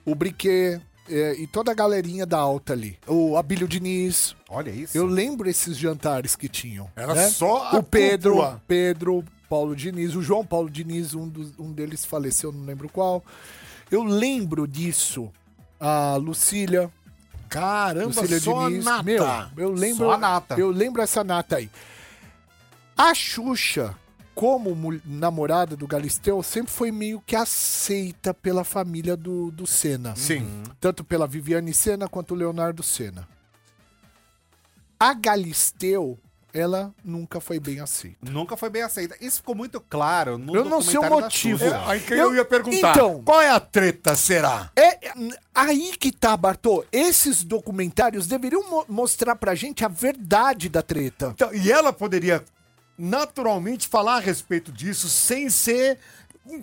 o 0.04 0.14
Briquet 0.14 0.80
é, 1.08 1.34
e 1.38 1.46
toda 1.46 1.70
a 1.72 1.74
galerinha 1.74 2.26
da 2.26 2.38
alta 2.38 2.72
ali. 2.72 2.98
O 3.06 3.36
Abílio 3.36 3.68
Diniz. 3.68 4.34
Olha 4.48 4.70
isso. 4.70 4.96
Eu 4.96 5.06
lembro 5.06 5.48
esses 5.48 5.76
jantares 5.76 6.34
que 6.36 6.48
tinham. 6.48 6.88
Era 6.96 7.14
né? 7.14 7.28
só 7.28 7.64
a 7.64 7.78
o 7.78 7.82
Pedro, 7.82 8.32
cúpula. 8.32 8.62
Pedro, 8.66 9.24
Paulo 9.48 9.74
Diniz, 9.76 10.14
o 10.14 10.22
João 10.22 10.44
Paulo 10.44 10.68
Diniz, 10.70 11.14
um, 11.14 11.28
dos- 11.28 11.52
um 11.58 11.72
deles 11.72 12.04
faleceu, 12.04 12.50
não 12.52 12.64
lembro 12.64 12.88
qual. 12.88 13.24
Eu 13.90 14.02
lembro 14.02 14.66
disso. 14.66 15.30
A 15.78 16.16
Lucília, 16.16 16.90
Caramba, 17.48 18.06
Lucília 18.20 18.40
só 18.40 18.68
Diniz. 18.68 18.84
nata. 18.84 19.02
Meu, 19.04 19.24
eu 19.56 19.72
lembro. 19.72 20.06
Só 20.06 20.12
a 20.12 20.18
nata. 20.18 20.58
Eu 20.58 20.70
lembro 20.70 21.02
essa 21.02 21.22
nata 21.22 21.56
aí. 21.56 21.70
A 22.96 23.14
Xuxa, 23.14 23.94
como 24.34 24.98
namorada 25.04 25.76
do 25.76 25.86
Galisteu, 25.86 26.42
sempre 26.42 26.72
foi 26.72 26.90
meio 26.90 27.20
que 27.24 27.36
aceita 27.36 28.32
pela 28.34 28.64
família 28.64 29.16
do, 29.16 29.50
do 29.50 29.66
Senna. 29.66 30.16
Sim. 30.16 30.62
Tanto 30.80 31.04
pela 31.04 31.26
Viviane 31.26 31.72
Senna 31.74 32.08
quanto 32.08 32.32
o 32.32 32.36
Leonardo 32.36 32.82
Senna. 32.82 33.28
A 34.98 35.12
Galisteu, 35.12 36.18
ela 36.56 36.94
nunca 37.04 37.40
foi 37.40 37.58
bem 37.60 37.80
aceita. 37.80 38.18
Nunca 38.30 38.56
foi 38.56 38.70
bem 38.70 38.82
aceita. 38.82 39.16
Isso 39.20 39.36
ficou 39.38 39.54
muito 39.54 39.80
claro 39.80 40.38
no 40.38 40.54
Eu 40.56 40.64
não 40.64 40.80
sei 40.80 40.98
o 40.98 41.02
motivo. 41.08 41.64
É, 41.64 41.82
aí 41.86 42.00
que 42.00 42.12
eu, 42.14 42.16
Eu- 42.18 42.34
ia 42.36 42.44
perguntar. 42.44 42.90
Então. 42.92 43.22
qual 43.24 43.40
é 43.40 43.50
a 43.50 43.60
treta, 43.60 44.14
será? 44.16 44.70
É 44.76 44.98
aí 45.54 45.92
que 45.98 46.10
tá, 46.12 46.36
Bartô. 46.36 46.84
Esses 46.90 47.42
documentários 47.44 48.26
deveriam 48.26 48.68
mo- 48.68 48.84
mostrar 48.88 49.36
pra 49.36 49.54
gente 49.54 49.84
a 49.84 49.88
verdade 49.88 50.68
da 50.68 50.82
treta. 50.82 51.32
Então, 51.34 51.52
e 51.54 51.70
ela 51.70 51.92
poderia 51.92 52.42
naturalmente 52.98 53.86
falar 53.88 54.16
a 54.16 54.20
respeito 54.20 54.72
disso 54.72 55.08
sem 55.08 55.48
ser 55.50 55.98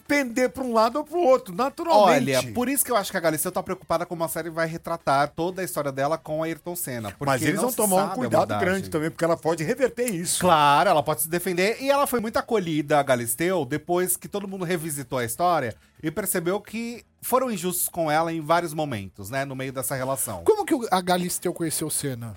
pender 0.08 0.50
pra 0.50 0.64
um 0.64 0.74
lado 0.74 0.98
ou 0.98 1.04
pro 1.04 1.20
outro, 1.20 1.54
naturalmente. 1.54 2.36
Olha, 2.36 2.54
por 2.54 2.68
isso 2.70 2.84
que 2.86 2.92
eu 2.92 2.96
acho 2.96 3.12
que 3.12 3.18
a 3.18 3.20
Galisteu 3.20 3.52
tá 3.52 3.62
preocupada 3.62 4.06
como 4.06 4.24
a 4.24 4.28
série 4.28 4.50
vai 4.50 4.68
retratar 4.68 5.30
toda 5.36 5.62
a 5.62 5.66
história 5.66 5.92
dela 5.92 6.18
com 6.18 6.42
a 6.42 6.46
Ayrton 6.46 6.76
Senna. 6.76 7.10
porque 7.12 7.26
Mas 7.26 7.42
eles 7.42 7.56
não 7.56 7.64
vão 7.64 7.74
tomar 7.74 8.06
um 8.14 8.16
cuidado 8.16 8.58
grande 8.60 8.90
também, 8.90 9.10
porque 9.10 9.24
ela 9.26 9.38
pode 9.38 9.64
reverter 9.64 10.10
isso. 10.10 10.40
Claro, 10.42 10.90
ela 10.90 11.04
pode 11.04 11.22
se 11.22 11.28
defender. 11.30 11.78
E 11.82 11.90
ela 11.90 12.08
foi 12.08 12.20
muito 12.20 12.38
acolhida, 12.38 13.00
a 13.00 13.04
Galisteu, 13.04 13.66
depois 13.66 14.16
que 14.18 14.28
todo 14.28 14.48
mundo 14.48 14.64
revisitou 14.66 15.20
a 15.20 15.26
história 15.26 15.76
e 16.02 16.10
percebeu 16.12 16.60
que 16.62 17.04
foram 17.22 17.50
injustos 17.52 17.88
com 17.88 18.10
ela 18.12 18.32
em 18.34 18.42
vários 18.42 18.74
momentos, 18.74 19.30
né? 19.30 19.46
No 19.46 19.56
meio 19.56 19.72
dessa 19.72 19.96
relação. 19.96 20.44
Como 20.44 20.66
que 20.66 20.74
o- 20.74 20.88
a 20.92 21.02
Galisteu 21.02 21.54
conheceu 21.54 21.88
o 21.88 21.92
Senna? 21.92 22.34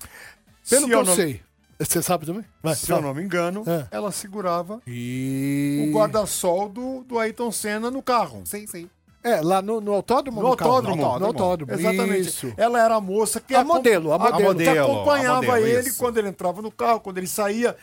Pelo 0.69 0.83
Se 0.83 0.87
que 0.89 0.95
eu, 0.95 0.99
eu 1.01 1.05
não- 1.05 1.15
sei. 1.15 1.41
Você 1.79 2.03
sabe 2.03 2.25
também? 2.27 2.45
Vai, 2.63 2.75
Se 2.75 2.91
eu 2.91 3.01
não 3.03 3.13
me 3.13 3.23
engano, 3.23 3.63
É. 3.67 3.87
ela 3.91 4.11
segurava 4.11 4.81
E... 4.87 5.87
o 5.91 5.95
guarda-sol 5.97 6.69
do, 6.69 7.05
do 7.05 7.19
Ayrton 7.19 7.53
Senna 7.53 7.91
no 7.91 8.03
carro. 8.03 8.43
Sim, 8.45 8.67
sim. 8.67 8.89
É, 9.23 9.41
lá 9.43 9.61
no, 9.61 9.81
no 9.81 9.93
autódromo? 9.93 10.41
No 10.41 10.49
ou 10.49 10.57
carro? 10.57 10.71
autódromo. 10.71 11.19
No 11.19 11.27
autódromo, 11.27 11.73
Exatamente. 11.73 12.29
Isso. 12.29 12.53
Ela 12.57 12.81
era 12.83 12.95
a 12.95 13.01
moça 13.01 13.41
que 13.41 13.55
A 13.57 13.61
acom- 13.61 13.75
modelo, 13.75 14.13
a 14.13 14.19
modelo. 14.19 14.37
que 14.39 14.45
modelo, 14.45 14.93
acompanhava 14.93 15.39
a 15.39 15.43
modelo, 15.43 15.67
ele 15.67 15.89
isso. 15.89 15.99
quando 15.99 16.19
ele 16.19 16.29
entrava 16.29 16.63
no 16.63 16.71
carro, 16.71 17.01
quando 17.01 17.19
ele 17.19 17.27
saía, 17.27 17.77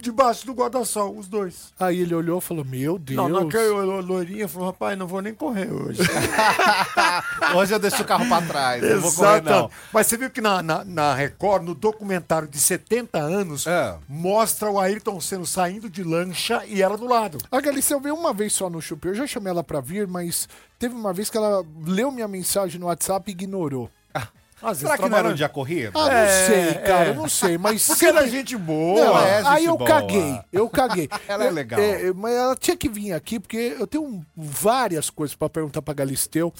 debaixo 0.00 0.46
do 0.46 0.52
guarda-sol, 0.52 1.16
os 1.16 1.26
dois. 1.28 1.72
Aí 1.80 2.00
ele 2.00 2.14
olhou 2.14 2.38
e 2.38 2.42
falou, 2.42 2.64
meu 2.64 2.98
Deus. 2.98 3.16
Não, 3.16 3.28
naquele 3.28 3.68
loirinha 4.02 4.46
falou, 4.48 4.68
rapaz, 4.68 4.98
não 4.98 5.06
vou 5.06 5.22
nem 5.22 5.32
correr 5.34 5.72
hoje. 5.72 6.00
Hoje 7.56 7.74
eu 7.74 7.78
deixo 7.78 8.02
o 8.02 8.04
carro 8.04 8.26
pra 8.26 8.42
trás, 8.42 8.82
não 8.82 9.00
vou 9.00 9.12
correr 9.12 9.42
não. 9.42 9.70
Mas 9.92 10.06
você 10.06 10.16
viu 10.16 10.30
que 10.30 10.40
na, 10.40 10.62
na, 10.62 10.84
na 10.84 11.14
Record, 11.14 11.62
no 11.64 11.74
documentário 11.74 12.48
de 12.48 12.58
70 12.58 13.18
anos, 13.18 13.66
É. 13.66 13.96
mostra 14.08 14.70
o 14.70 14.78
Ayrton 14.78 15.20
Senna 15.20 15.44
saindo 15.46 15.88
de 15.88 16.02
lancha 16.02 16.62
e 16.66 16.82
ela 16.82 16.96
do 16.96 17.06
lado. 17.06 17.38
A 17.50 17.60
Galisteu 17.60 18.00
veio 18.00 18.14
uma 18.14 18.32
vez 18.32 18.52
só 18.52 18.68
no 18.68 18.80
Chupi. 18.82 19.08
Eu 19.08 19.14
já 19.14 19.26
chamei 19.26 19.50
ela 19.50 19.62
pra 19.64 19.80
vir, 19.80 20.06
mas 20.06 20.48
teve 20.78 20.94
uma 20.94 21.12
vez 21.12 21.30
que 21.30 21.36
ela 21.36 21.64
leu 21.86 22.10
minha 22.10 22.28
mensagem 22.28 22.80
no 22.80 22.86
WhatsApp 22.86 23.30
e 23.30 23.32
ignorou. 23.32 23.90
Às 24.64 24.78
Será 24.78 24.96
que 24.98 25.08
não 25.08 25.18
era 25.18 25.28
um 25.28 25.34
dia 25.34 25.48
corrido? 25.48 25.92
Ah, 25.98 26.06
não 26.06 26.10
É, 26.12 26.46
sei, 26.46 26.74
cara, 26.82 27.10
é. 27.10 27.14
não 27.14 27.28
sei, 27.28 27.58
mas... 27.58 27.86
Porque 27.86 28.06
ela 28.06 28.20
é 28.20 28.22
ele- 28.24 28.30
gente 28.32 28.56
boa. 28.56 29.00
Não, 29.04 29.06
Ela 29.18 29.28
é 29.28 29.36
gente 29.38 29.46
aí 29.48 29.64
eu 29.66 29.76
boa. 29.76 29.88
caguei, 29.90 30.40
eu 30.52 30.68
caguei. 30.68 31.08
Ela 31.28 31.44
é 31.46 31.50
legal. 31.50 31.80
mas 32.16 32.32
ela 32.34 32.56
tinha 32.56 32.76
que 32.76 32.88
vir 32.88 33.12
aqui, 33.12 33.38
porque 33.40 33.76
eu 33.78 33.86
tenho 33.86 34.24
várias 34.36 35.10
coisas 35.10 35.34
pra 35.36 35.48
perguntar 35.48 35.82
pra 35.82 35.92
Galisteu. 35.94 36.52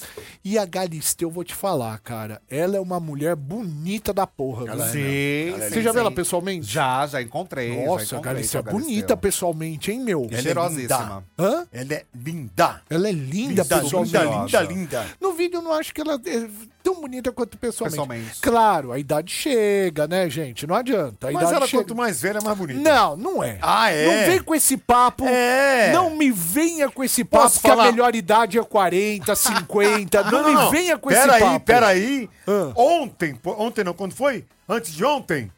E 0.45 0.59
a 0.59 0.64
Galisteu, 0.64 1.31
vou 1.31 1.45
te 1.45 1.55
falar, 1.55 1.99
cara, 2.01 2.40
ela 2.51 2.77
é 2.77 2.81
uma 2.81 2.99
mulher 3.01 3.35
bonita 3.37 4.12
da 4.12 4.27
porra. 4.27 4.69
Ela? 4.71 4.88
Sim, 4.88 5.53
Você 5.57 5.71
sim, 5.75 5.83
já 5.83 5.93
viu 5.93 6.01
ela 6.01 6.11
pessoalmente? 6.11 6.67
Já, 6.67 7.07
já 7.07 7.23
encontrei. 7.23 7.69
já 7.75 7.87
Nossa, 7.87 8.03
a 8.03 8.05
encontrei 8.07 8.23
Galisteu 8.35 8.59
é 8.59 8.62
a 8.62 8.64
Galisteu. 8.67 8.88
bonita 8.95 9.17
pessoalmente, 9.17 9.90
hein, 9.93 10.01
meu? 10.01 10.27
Ela 10.31 10.38
é 10.38 10.43
Cheirosíssima. 10.43 11.25
Hã? 11.38 11.67
Ela 11.73 11.95
é 11.95 12.05
linda. 12.14 12.83
Ela 12.90 13.09
é 13.09 13.12
linda, 13.12 13.62
Linda, 13.62 13.64
pessoalmente. 13.64 14.17
linda, 14.17 14.37
linda, 14.37 14.62
linda. 14.62 15.07
No 15.21 15.33
vídeo 15.33 15.59
eu 15.59 15.62
não 15.62 15.73
acho 15.73 15.93
que 15.95 16.01
ela 16.01 16.14
é 16.14 16.49
tão 16.83 17.01
bonita 17.01 17.33
quanto 17.33 17.57
pessoalmente. 17.59 17.93
Pessoalmente. 17.94 18.40
Claro, 18.40 18.92
a 18.92 18.98
idade 18.98 19.33
chega, 19.33 20.07
né, 20.07 20.28
gente? 20.28 20.66
Não 20.66 20.74
adianta. 20.74 21.28
A 21.28 21.33
Mas 21.33 21.50
ela, 21.50 21.66
chega. 21.66 21.83
quanto 21.83 21.94
mais 21.94 22.20
velha, 22.20 22.40
mais 22.42 22.57
bonita. 22.57 22.80
Não, 22.80 23.16
não 23.16 23.42
é. 23.42 23.59
Ah, 23.62 23.90
é? 23.90 24.07
Não 24.07 24.30
vem 24.33 24.42
com 24.42 24.54
esse 24.54 24.76
papo. 24.76 25.24
É. 25.26 25.92
Não 25.92 26.11
me 26.11 26.30
venha 26.30 26.90
com 26.90 27.02
esse 27.02 27.24
papo 27.24 27.44
Posso 27.44 27.61
que 27.61 27.68
falar? 27.68 27.88
a 27.88 27.92
melhor 27.92 28.14
idade 28.14 28.59
é 28.59 28.62
40, 28.62 29.35
50. 29.35 30.22
não, 30.30 30.64
me 30.64 30.70
venha 30.70 30.98
com 30.98 31.11
esse 31.11 31.20
pera 31.20 31.33
papo. 31.38 31.46
aí, 31.52 31.61
pera 31.61 31.87
aí. 31.88 32.30
Ah. 32.46 32.72
Ontem, 32.74 33.38
ontem 33.44 33.85
não, 33.85 33.94
quando 33.94 34.14
foi? 34.14 34.44
Antes 34.68 34.94
de 34.94 35.04
ontem, 35.04 35.50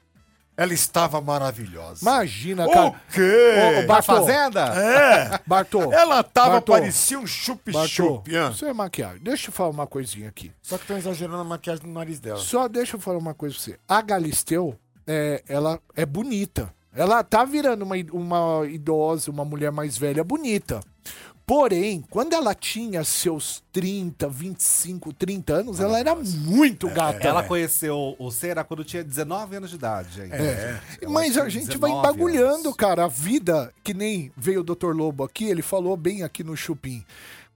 ela 0.56 0.72
estava 0.72 1.20
maravilhosa. 1.20 2.00
Imagina, 2.02 2.66
cara. 2.66 2.88
O 2.88 2.94
quê? 3.12 3.54
Ô, 3.78 3.84
ô, 3.84 3.86
Bartô. 3.86 4.14
Fazenda? 4.14 4.60
É. 4.74 5.40
Bartô. 5.46 5.92
Ela 5.92 6.22
tava, 6.22 6.52
Bartô. 6.52 6.72
parecia 6.72 7.18
um 7.18 7.26
chup-chup. 7.26 8.30
isso 8.50 8.64
é 8.64 8.72
maquiagem. 8.72 9.20
Deixa 9.22 9.48
eu 9.48 9.52
falar 9.52 9.70
uma 9.70 9.86
coisinha 9.86 10.28
aqui. 10.28 10.50
Só 10.62 10.76
que 10.76 10.84
estão 10.84 10.96
exagerando 10.96 11.38
a 11.38 11.44
maquiagem 11.44 11.86
no 11.86 11.92
nariz 11.92 12.18
dela. 12.18 12.38
Só 12.38 12.68
deixa 12.68 12.96
eu 12.96 13.00
falar 13.00 13.18
uma 13.18 13.34
coisa 13.34 13.54
pra 13.54 13.64
você. 13.64 13.78
A 13.86 14.00
Galisteu, 14.00 14.74
é, 15.06 15.42
ela 15.46 15.78
é 15.94 16.06
bonita. 16.06 16.74
Ela 16.94 17.22
tá 17.22 17.44
virando 17.44 17.82
uma, 17.84 17.96
uma 18.12 18.66
idosa, 18.66 19.30
uma 19.30 19.44
mulher 19.44 19.70
mais 19.70 19.98
velha 19.98 20.24
bonita. 20.24 20.80
Porém, 21.46 22.02
quando 22.10 22.32
ela 22.32 22.52
tinha 22.56 23.04
seus 23.04 23.62
30, 23.72 24.28
25, 24.28 25.12
30 25.12 25.52
anos, 25.54 25.78
ela 25.78 25.96
era 25.96 26.12
muito 26.16 26.88
gata. 26.88 27.24
Ela 27.24 27.44
conheceu 27.44 28.16
o 28.18 28.30
Cera 28.32 28.64
quando 28.64 28.82
tinha 28.82 29.04
19 29.04 29.54
anos 29.54 29.70
de 29.70 29.76
idade. 29.76 30.22
ainda. 30.22 30.34
É. 30.36 30.80
Mas 31.08 31.38
a 31.38 31.48
gente 31.48 31.78
vai 31.78 31.90
19 31.92 31.98
embagulhando, 32.00 32.68
anos. 32.68 32.76
cara. 32.76 33.04
A 33.04 33.08
vida, 33.08 33.72
que 33.84 33.94
nem 33.94 34.32
veio 34.36 34.60
o 34.60 34.64
Dr. 34.64 34.90
Lobo 34.92 35.22
aqui, 35.22 35.44
ele 35.44 35.62
falou 35.62 35.96
bem 35.96 36.24
aqui 36.24 36.42
no 36.42 36.56
Chupim. 36.56 37.04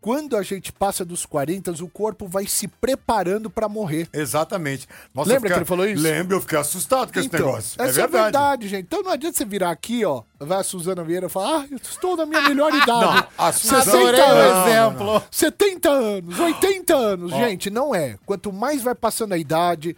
Quando 0.00 0.34
a 0.36 0.42
gente 0.42 0.72
passa 0.72 1.04
dos 1.04 1.26
40, 1.26 1.72
o 1.82 1.88
corpo 1.88 2.26
vai 2.26 2.46
se 2.46 2.66
preparando 2.66 3.50
pra 3.50 3.68
morrer. 3.68 4.08
Exatamente. 4.12 4.88
Nossa, 5.14 5.28
Lembra 5.28 5.40
fiquei- 5.42 5.52
que 5.54 5.58
ele 5.58 5.64
falou 5.66 5.86
isso? 5.86 6.02
Lembro, 6.02 6.36
eu 6.36 6.40
fiquei 6.40 6.58
assustado 6.58 7.12
com 7.12 7.20
esse 7.20 7.30
negócio. 7.30 7.80
É 7.80 7.84
essa 7.84 7.92
verdade. 7.92 8.16
é 8.16 8.22
verdade, 8.22 8.68
gente. 8.68 8.84
Então 8.84 9.02
não 9.02 9.10
adianta 9.12 9.36
você 9.36 9.44
virar 9.44 9.70
aqui, 9.70 10.02
ó, 10.04 10.22
vai 10.38 10.60
a 10.60 10.62
Suzana 10.62 11.04
Vieira 11.04 11.26
e 11.26 11.28
falar, 11.28 11.60
ah, 11.60 11.66
eu 11.70 11.76
estou 11.76 12.16
na 12.16 12.24
minha 12.24 12.40
melhor 12.42 12.72
idade. 12.74 12.88
Não, 12.88 13.26
a 13.36 13.52
Suzana- 13.52 13.82
60 13.84 13.98
Adorei 13.98 14.20
o 14.20 14.24
anos. 14.24 14.66
exemplo. 14.68 15.22
70 15.30 15.90
anos, 15.90 16.38
80 16.40 16.96
anos. 16.96 17.30
Gente, 17.32 17.68
não 17.68 17.94
é. 17.94 18.16
Quanto 18.24 18.50
mais 18.52 18.82
vai 18.82 18.94
passando 18.94 19.34
a 19.34 19.38
idade, 19.38 19.94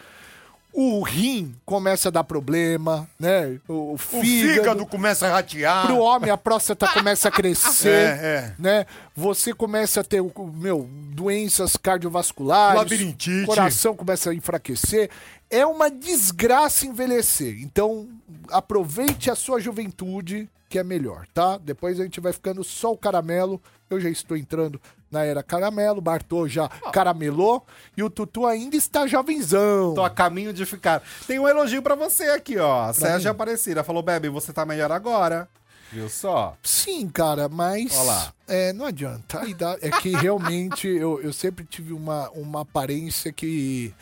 o 0.72 1.02
rim 1.02 1.54
começa 1.66 2.08
a 2.08 2.10
dar 2.10 2.24
problema, 2.24 3.08
né? 3.18 3.58
O, 3.68 3.92
O 3.92 3.98
fígado. 3.98 4.54
fígado 4.54 4.86
começa 4.86 5.26
a 5.26 5.30
ratear. 5.32 5.86
Pro 5.86 5.98
homem, 5.98 6.30
a 6.30 6.36
próstata 6.38 6.88
começa 6.88 7.28
a 7.28 7.30
crescer, 7.30 7.88
É, 8.20 8.26
é. 8.26 8.54
né? 8.58 8.86
Você 9.14 9.52
começa 9.52 10.00
a 10.00 10.04
ter, 10.04 10.20
o- 10.20 10.32
meu, 10.54 10.88
doenças 11.10 11.76
cardiovasculares. 11.76 12.78
Labirintite. 12.80 13.44
Coração 13.46 13.94
começa 13.94 14.30
a 14.30 14.34
enfraquecer. 14.34 15.10
É 15.50 15.66
uma 15.66 15.90
desgraça 15.90 16.86
envelhecer. 16.86 17.58
Então, 17.60 18.08
aproveite 18.50 19.30
a 19.30 19.34
sua 19.34 19.60
juventude, 19.60 20.48
que 20.68 20.78
é 20.78 20.82
melhor, 20.84 21.26
tá? 21.34 21.58
Depois 21.58 22.00
a 22.00 22.04
gente 22.04 22.20
vai 22.20 22.32
ficando 22.32 22.64
só 22.64 22.92
o 22.92 22.96
caramelo. 22.96 23.60
Eu 23.90 24.00
já 24.00 24.08
estou 24.08 24.36
entrando 24.36 24.80
na 25.12 25.24
era 25.24 25.42
caramelo, 25.42 26.00
Bartô 26.00 26.48
já 26.48 26.68
caramelou 26.92 27.64
e 27.96 28.02
o 28.02 28.10
Tutu 28.10 28.46
ainda 28.46 28.76
está 28.76 29.06
jovenzão. 29.06 29.94
Tô 29.94 30.02
a 30.02 30.10
caminho 30.10 30.52
de 30.52 30.64
ficar. 30.64 31.02
Tem 31.26 31.38
um 31.38 31.46
elogio 31.46 31.82
pra 31.82 31.94
você 31.94 32.24
aqui, 32.30 32.58
ó. 32.58 32.84
A 32.84 32.92
Sérgia 32.92 33.30
Aparecida 33.30 33.84
falou: 33.84 34.02
Bebe, 34.02 34.28
você 34.28 34.52
tá 34.52 34.64
melhor 34.64 34.90
agora. 34.90 35.48
Viu 35.92 36.08
só? 36.08 36.56
Sim, 36.62 37.06
cara, 37.10 37.50
mas 37.50 37.94
Ó 37.94 38.02
lá. 38.04 38.32
é, 38.48 38.72
não 38.72 38.86
adianta. 38.86 39.42
É 39.82 39.90
que 39.90 40.10
realmente 40.16 40.88
eu, 40.96 41.20
eu 41.20 41.34
sempre 41.34 41.66
tive 41.66 41.92
uma, 41.92 42.30
uma 42.30 42.62
aparência 42.62 43.30
que 43.30 43.94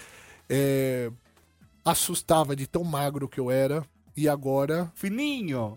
é, 0.49 1.11
assustava 1.85 2.55
de 2.55 2.69
tão 2.69 2.85
magro 2.85 3.29
que 3.29 3.41
eu 3.41 3.51
era. 3.51 3.85
E 4.17 4.29
agora. 4.29 4.91
Fininho. 4.95 5.77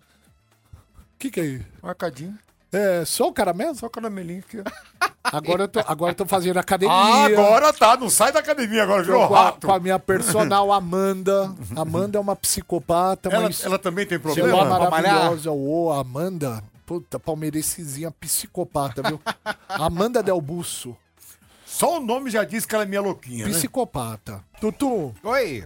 O 0.73 1.17
que, 1.17 1.31
que 1.31 1.39
é 1.39 1.45
isso? 1.45 1.65
Marcadinho. 1.81 2.37
É 2.71 3.05
só 3.05 3.27
o 3.29 3.33
caramelo? 3.33 3.75
Só 3.75 3.85
o 3.87 3.89
caramelinho 3.89 4.39
aqui. 4.39 4.57
Agora 5.23 5.63
eu 5.63 5.67
tô, 5.67 5.79
agora 5.79 6.11
eu 6.11 6.15
tô 6.15 6.25
fazendo 6.25 6.57
academia. 6.57 6.93
Ah, 6.95 7.25
agora 7.25 7.71
tá. 7.71 7.95
Não 7.95 8.09
sai 8.09 8.31
da 8.31 8.39
academia 8.39 8.83
agora, 8.83 9.03
virou 9.03 9.27
com 9.27 9.35
a, 9.35 9.45
rato. 9.45 9.67
com 9.67 9.73
a 9.73 9.79
minha 9.79 9.97
personal 9.97 10.71
Amanda. 10.71 11.53
Amanda 11.75 12.17
é 12.17 12.21
uma 12.21 12.35
psicopata, 12.35 13.29
Ela, 13.29 13.43
mas 13.43 13.63
ela 13.63 13.79
também 13.79 14.05
tem 14.05 14.19
ela 14.21 14.31
é 14.31 14.35
problema? 14.35 14.65
pra 14.65 14.89
malhar? 14.89 15.13
maravilhosa. 15.13 15.51
Ô, 15.51 15.91
Amanda. 15.91 16.63
Puta, 16.85 17.17
palmeirensezinha 17.17 18.11
psicopata, 18.11 19.01
viu? 19.01 19.19
Amanda 19.69 20.21
Del 20.21 20.41
Busso. 20.41 20.95
Só 21.65 21.97
o 21.97 22.05
nome 22.05 22.29
já 22.29 22.43
diz 22.43 22.65
que 22.65 22.75
ela 22.75 22.83
é 22.83 22.87
minha 22.87 23.01
louquinha, 23.01 23.45
né? 23.47 23.51
Psicopata. 23.51 24.43
Tutu, 24.59 25.13
Oi. 25.23 25.65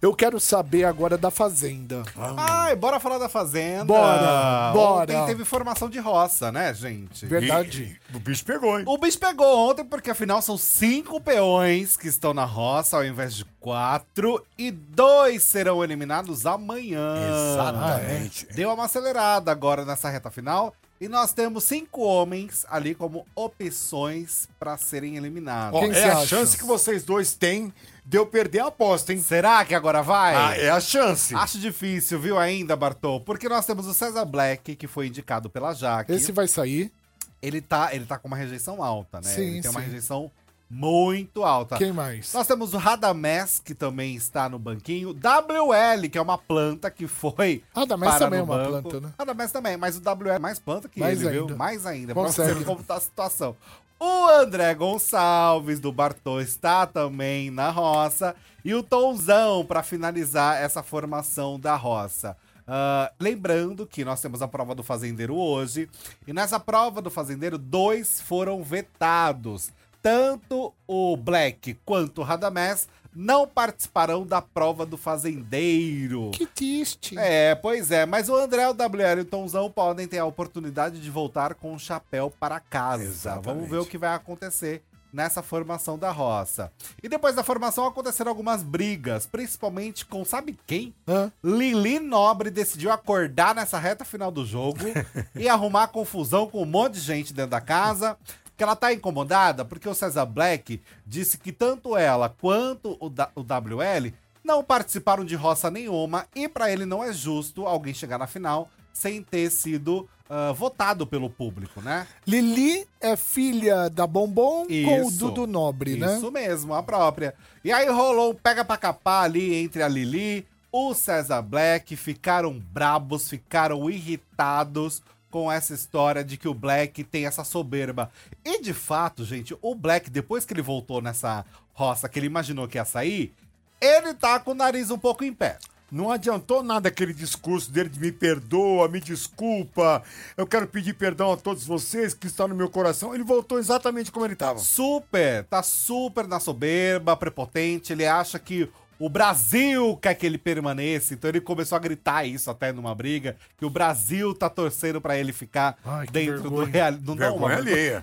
Eu 0.00 0.14
quero 0.14 0.38
saber 0.38 0.84
agora 0.84 1.18
da 1.18 1.30
Fazenda. 1.30 2.02
Ai, 2.36 2.76
bora 2.76 3.00
falar 3.00 3.18
da 3.18 3.28
Fazenda. 3.28 3.84
Bora, 3.84 4.72
bora. 4.72 5.02
Ontem 5.12 5.26
teve 5.26 5.44
formação 5.44 5.88
de 5.88 5.98
roça, 5.98 6.52
né, 6.52 6.72
gente? 6.72 7.26
Verdade. 7.26 8.00
E 8.12 8.16
o 8.16 8.20
bicho 8.20 8.44
pegou, 8.44 8.78
hein? 8.78 8.84
O 8.86 8.98
bicho 8.98 9.18
pegou 9.18 9.70
ontem 9.70 9.84
porque 9.84 10.10
afinal 10.10 10.40
são 10.40 10.56
cinco 10.56 11.20
peões 11.20 11.96
que 11.96 12.08
estão 12.08 12.32
na 12.32 12.44
roça 12.44 12.96
ao 12.96 13.04
invés 13.04 13.34
de 13.34 13.44
quatro 13.58 14.44
e 14.56 14.70
dois 14.70 15.42
serão 15.42 15.82
eliminados 15.82 16.46
amanhã. 16.46 17.14
Exatamente. 17.52 18.46
Deu 18.54 18.72
uma 18.72 18.84
acelerada 18.84 19.50
agora 19.50 19.84
nessa 19.84 20.08
reta 20.08 20.30
final 20.30 20.74
e 21.00 21.08
nós 21.08 21.32
temos 21.32 21.64
cinco 21.64 22.02
homens 22.02 22.66
ali 22.68 22.94
como 22.94 23.24
opções 23.34 24.48
pra 24.58 24.76
serem 24.76 25.16
eliminados. 25.16 25.78
Ó, 25.78 25.82
Quem 25.82 25.92
é 25.92 26.10
a 26.10 26.18
acha? 26.18 26.26
chance 26.26 26.56
que 26.56 26.64
vocês 26.64 27.04
dois 27.04 27.34
têm 27.34 27.72
de 28.04 28.16
eu 28.18 28.26
perder 28.26 28.60
a 28.60 28.66
aposta, 28.66 29.12
hein? 29.12 29.20
Será 29.20 29.64
que 29.64 29.74
agora 29.74 30.02
vai? 30.02 30.34
Ah, 30.34 30.56
é 30.56 30.70
a 30.70 30.80
chance. 30.80 31.34
Acho 31.34 31.58
difícil, 31.58 32.18
viu, 32.18 32.38
ainda, 32.38 32.74
Bartô? 32.74 33.20
Porque 33.20 33.48
nós 33.48 33.64
temos 33.66 33.86
o 33.86 33.94
César 33.94 34.24
Black, 34.24 34.74
que 34.74 34.86
foi 34.86 35.06
indicado 35.06 35.48
pela 35.48 35.72
Jaque. 35.72 36.12
Esse 36.12 36.32
vai 36.32 36.48
sair. 36.48 36.92
Ele 37.40 37.60
tá, 37.60 37.94
ele 37.94 38.04
tá 38.04 38.18
com 38.18 38.26
uma 38.26 38.36
rejeição 38.36 38.82
alta, 38.82 39.20
né? 39.20 39.28
Sim, 39.28 39.42
ele 39.42 39.62
tem 39.62 39.70
uma 39.70 39.80
sim. 39.80 39.86
rejeição 39.86 40.30
muito 40.70 41.44
alta. 41.44 41.76
Quem 41.76 41.92
mais? 41.92 42.32
Nós 42.34 42.46
temos 42.46 42.74
o 42.74 42.76
Radamés, 42.76 43.60
que 43.64 43.74
também 43.74 44.14
está 44.14 44.48
no 44.48 44.58
banquinho. 44.58 45.10
WL, 45.10 46.08
que 46.10 46.18
é 46.18 46.22
uma 46.22 46.36
planta 46.38 46.90
que 46.90 47.06
foi. 47.06 47.62
Radamés 47.74 48.18
também 48.18 48.40
é 48.40 48.42
uma 48.42 48.56
banco. 48.58 48.88
planta, 48.90 49.00
né? 49.06 49.12
Radamés 49.18 49.50
também, 49.52 49.76
mas 49.76 49.96
o 49.96 50.00
WL 50.00 50.30
é 50.30 50.38
mais 50.38 50.58
planta 50.58 50.88
que 50.88 51.00
Mais 51.00 51.20
ele, 51.22 51.30
viu? 51.30 51.40
ainda. 51.42 51.56
Mais 51.56 51.86
ainda, 51.86 52.12
pra 52.14 52.22
você 52.22 52.42
Consegue. 52.42 52.64
como 52.64 52.82
tá 52.82 52.96
a 52.96 53.00
situação. 53.00 53.56
O 54.00 54.28
André 54.28 54.74
Gonçalves, 54.74 55.80
do 55.80 55.90
Bartô, 55.90 56.40
está 56.40 56.86
também 56.86 57.50
na 57.50 57.70
roça. 57.70 58.36
E 58.64 58.74
o 58.74 58.82
Tonzão, 58.82 59.64
para 59.64 59.82
finalizar 59.82 60.56
essa 60.62 60.82
formação 60.82 61.58
da 61.58 61.74
roça. 61.74 62.36
Ah, 62.70 63.10
lembrando 63.18 63.86
que 63.86 64.04
nós 64.04 64.20
temos 64.20 64.42
a 64.42 64.46
prova 64.46 64.74
do 64.74 64.82
fazendeiro 64.82 65.34
hoje. 65.34 65.88
E 66.26 66.32
nessa 66.34 66.60
prova 66.60 67.00
do 67.00 67.10
fazendeiro, 67.10 67.56
dois 67.56 68.20
foram 68.20 68.62
vetados. 68.62 69.72
Tanto 70.02 70.72
o 70.86 71.16
Black 71.16 71.74
quanto 71.84 72.20
o 72.20 72.24
Radamés 72.24 72.88
não 73.14 73.48
participarão 73.48 74.24
da 74.24 74.40
prova 74.40 74.86
do 74.86 74.96
fazendeiro. 74.96 76.30
Que 76.32 76.46
triste. 76.46 77.18
É, 77.18 77.54
pois 77.54 77.90
é, 77.90 78.06
mas 78.06 78.28
o 78.28 78.36
André, 78.36 78.68
o 78.68 78.72
WL 78.72 79.18
e 79.18 79.20
o 79.22 79.24
Tonzão 79.24 79.70
podem 79.70 80.06
ter 80.06 80.18
a 80.18 80.24
oportunidade 80.24 81.00
de 81.00 81.10
voltar 81.10 81.54
com 81.54 81.74
o 81.74 81.78
chapéu 81.78 82.32
para 82.38 82.60
casa. 82.60 83.02
Exatamente. 83.02 83.44
Vamos 83.46 83.70
ver 83.70 83.78
o 83.78 83.86
que 83.86 83.98
vai 83.98 84.14
acontecer 84.14 84.82
nessa 85.12 85.42
formação 85.42 85.98
da 85.98 86.10
roça. 86.10 86.70
E 87.02 87.08
depois 87.08 87.34
da 87.34 87.42
formação 87.42 87.86
aconteceram 87.86 88.30
algumas 88.30 88.62
brigas, 88.62 89.26
principalmente 89.26 90.04
com 90.04 90.24
sabe 90.24 90.58
quem? 90.66 90.94
Hã? 91.06 91.32
Lili 91.42 91.98
Nobre 91.98 92.50
decidiu 92.50 92.92
acordar 92.92 93.54
nessa 93.54 93.78
reta 93.78 94.04
final 94.04 94.30
do 94.30 94.44
jogo 94.44 94.80
e 95.34 95.48
arrumar 95.48 95.88
confusão 95.88 96.46
com 96.46 96.62
um 96.62 96.66
monte 96.66 96.94
de 96.94 97.00
gente 97.00 97.32
dentro 97.32 97.50
da 97.50 97.60
casa. 97.60 98.16
Que 98.58 98.62
ela 98.64 98.76
tá 98.76 98.92
incomodada 98.92 99.64
porque 99.64 99.88
o 99.88 99.94
César 99.94 100.26
Black 100.26 100.82
disse 101.06 101.38
que 101.38 101.52
tanto 101.52 101.96
ela 101.96 102.28
quanto 102.28 102.98
o, 103.00 103.08
da- 103.08 103.30
o 103.34 103.40
WL 103.40 104.12
não 104.44 104.62
participaram 104.64 105.24
de 105.24 105.34
roça 105.36 105.70
nenhuma 105.70 106.26
e 106.34 106.46
pra 106.48 106.70
ele 106.70 106.84
não 106.84 107.02
é 107.02 107.12
justo 107.12 107.66
alguém 107.66 107.94
chegar 107.94 108.18
na 108.18 108.26
final 108.26 108.68
sem 108.92 109.22
ter 109.22 109.48
sido 109.50 110.08
ah, 110.28 110.50
votado 110.52 111.06
pelo 111.06 111.30
público, 111.30 111.80
né? 111.80 112.06
Lili 112.26 112.84
é 113.00 113.14
filha 113.16 113.88
da 113.88 114.06
Bombom 114.08 114.66
com 114.66 115.02
o 115.04 115.08
Isso. 115.08 115.18
Dudu 115.18 115.46
Nobre, 115.46 115.96
né? 115.96 116.16
Isso 116.16 116.30
mesmo, 116.32 116.74
a 116.74 116.82
própria. 116.82 117.34
E 117.64 117.70
aí 117.70 117.88
rolou 117.88 118.32
um 118.32 118.34
pega 118.34 118.64
pra 118.64 118.76
capar 118.76 119.22
ali 119.24 119.54
entre 119.54 119.82
a 119.84 119.88
Lili, 119.88 120.44
o 120.72 120.92
César 120.94 121.42
Black, 121.42 121.94
ficaram 121.96 122.58
brabos, 122.58 123.28
ficaram 123.28 123.88
irritados 123.88 125.00
com 125.30 125.50
essa 125.50 125.74
história 125.74 126.24
de 126.24 126.36
que 126.36 126.48
o 126.48 126.54
Black 126.54 127.04
tem 127.04 127.26
essa 127.26 127.44
soberba. 127.44 128.10
E 128.44 128.60
de 128.60 128.72
fato, 128.72 129.24
gente, 129.24 129.56
o 129.60 129.74
Black, 129.74 130.10
depois 130.10 130.44
que 130.44 130.52
ele 130.52 130.62
voltou 130.62 131.00
nessa 131.00 131.44
roça 131.72 132.08
que 132.08 132.18
ele 132.18 132.26
imaginou 132.26 132.66
que 132.66 132.78
ia 132.78 132.84
sair, 132.84 133.34
ele 133.80 134.14
tá 134.14 134.40
com 134.40 134.50
o 134.50 134.54
nariz 134.54 134.90
um 134.90 134.98
pouco 134.98 135.24
em 135.24 135.32
pé. 135.32 135.58
Não 135.90 136.10
adiantou 136.10 136.62
nada 136.62 136.88
aquele 136.88 137.14
discurso 137.14 137.72
dele 137.72 137.88
de 137.88 137.98
me 137.98 138.12
perdoa, 138.12 138.88
me 138.88 139.00
desculpa, 139.00 140.02
eu 140.36 140.46
quero 140.46 140.66
pedir 140.66 140.92
perdão 140.92 141.32
a 141.32 141.36
todos 141.36 141.64
vocês 141.64 142.12
que 142.12 142.26
estão 142.26 142.46
no 142.46 142.54
meu 142.54 142.68
coração. 142.68 143.14
Ele 143.14 143.24
voltou 143.24 143.58
exatamente 143.58 144.12
como 144.12 144.26
ele 144.26 144.34
estava. 144.34 144.58
Super, 144.58 145.44
tá 145.44 145.62
super 145.62 146.28
na 146.28 146.38
soberba, 146.38 147.16
prepotente. 147.16 147.92
Ele 147.92 148.06
acha 148.06 148.38
que 148.38 148.68
o 148.98 149.08
Brasil 149.08 149.96
quer 150.02 150.14
que 150.14 150.26
ele 150.26 150.38
permaneça. 150.38 151.14
Então 151.14 151.28
ele 151.30 151.40
começou 151.40 151.76
a 151.76 151.78
gritar 151.78 152.24
isso 152.24 152.50
até 152.50 152.72
numa 152.72 152.94
briga, 152.94 153.36
que 153.56 153.64
o 153.64 153.70
Brasil 153.70 154.34
tá 154.34 154.48
torcendo 154.50 155.00
pra 155.00 155.16
ele 155.16 155.32
ficar 155.32 155.76
Ai, 155.84 156.06
dentro 156.06 156.42
do 156.42 156.50
vergonha. 156.50 156.66
real. 156.72 156.92
Não 157.04 157.16
dá 157.16 157.32
uma 157.32 157.48
Vergonha 157.48 157.62
vergonha. 157.62 158.02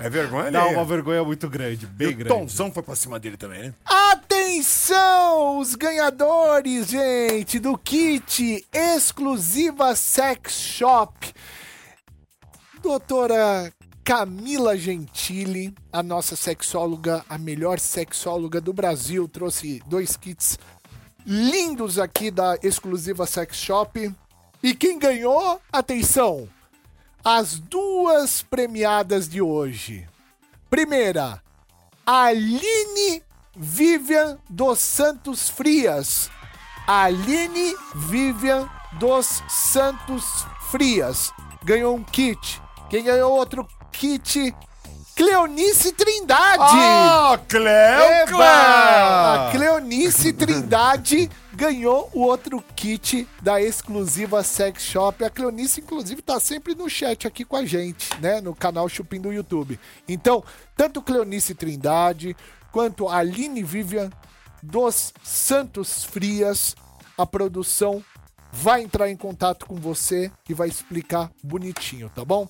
É 0.04 0.10
vergonha 0.10 0.50
Dá 0.50 0.60
alheia. 0.62 0.76
uma 0.78 0.84
vergonha 0.84 1.24
muito 1.24 1.48
grande, 1.48 1.86
bem 1.86 2.08
E 2.08 2.12
o 2.12 2.16
grande. 2.16 2.34
Tomzão 2.34 2.70
foi 2.72 2.82
pra 2.82 2.94
cima 2.96 3.18
dele 3.18 3.36
também, 3.36 3.62
né? 3.62 3.74
Atenção, 3.86 5.58
os 5.58 5.74
ganhadores, 5.74 6.88
gente, 6.88 7.58
do 7.58 7.76
kit 7.78 8.64
exclusiva 8.72 9.94
Sex 9.96 10.52
Shop. 10.52 11.32
Doutora 12.82 13.72
Camila 14.06 14.78
Gentili, 14.78 15.74
a 15.92 16.00
nossa 16.00 16.36
sexóloga, 16.36 17.24
a 17.28 17.36
melhor 17.36 17.80
sexóloga 17.80 18.60
do 18.60 18.72
Brasil, 18.72 19.26
trouxe 19.26 19.82
dois 19.84 20.16
kits 20.16 20.60
lindos 21.26 21.98
aqui 21.98 22.30
da 22.30 22.56
exclusiva 22.62 23.26
Sex 23.26 23.56
Shop. 23.56 24.14
E 24.62 24.74
quem 24.76 24.96
ganhou, 24.96 25.60
atenção, 25.72 26.48
as 27.24 27.58
duas 27.58 28.42
premiadas 28.42 29.28
de 29.28 29.42
hoje. 29.42 30.08
Primeira, 30.70 31.42
Aline 32.06 33.24
Vivian 33.56 34.38
dos 34.48 34.78
Santos 34.78 35.50
Frias. 35.50 36.30
Aline 36.86 37.74
Vivian 37.92 38.70
dos 39.00 39.42
Santos 39.48 40.46
Frias. 40.70 41.32
Ganhou 41.64 41.96
um 41.96 42.04
kit. 42.04 42.62
Quem 42.88 43.02
ganhou 43.02 43.32
outro 43.32 43.66
kit? 43.96 44.54
Cleonice 45.14 45.92
Trindade. 45.92 46.62
Ah, 46.62 47.40
Cleo! 47.48 48.42
A 48.42 49.48
Cleonice 49.50 50.32
Trindade 50.34 51.30
ganhou 51.54 52.10
o 52.12 52.20
outro 52.20 52.62
kit 52.74 53.26
da 53.40 53.60
exclusiva 53.60 54.42
Sex 54.42 54.82
Shop. 54.82 55.24
A 55.24 55.30
Cleonice, 55.30 55.80
inclusive, 55.80 56.20
tá 56.20 56.38
sempre 56.38 56.74
no 56.74 56.90
chat 56.90 57.26
aqui 57.26 57.46
com 57.46 57.56
a 57.56 57.64
gente, 57.64 58.10
né? 58.20 58.42
No 58.42 58.54
canal 58.54 58.88
Chupim 58.90 59.18
do 59.18 59.32
YouTube. 59.32 59.80
Então, 60.06 60.44
tanto 60.76 61.00
Cleonice 61.00 61.54
Trindade 61.54 62.36
quanto 62.70 63.08
a 63.08 63.16
Aline 63.16 63.62
Vivian 63.62 64.10
dos 64.62 65.14
Santos 65.22 66.04
Frias, 66.04 66.74
a 67.16 67.24
produção 67.24 68.04
vai 68.52 68.82
entrar 68.82 69.10
em 69.10 69.16
contato 69.16 69.64
com 69.64 69.76
você 69.76 70.30
e 70.46 70.52
vai 70.52 70.68
explicar 70.68 71.30
bonitinho, 71.42 72.10
tá 72.14 72.22
bom? 72.22 72.46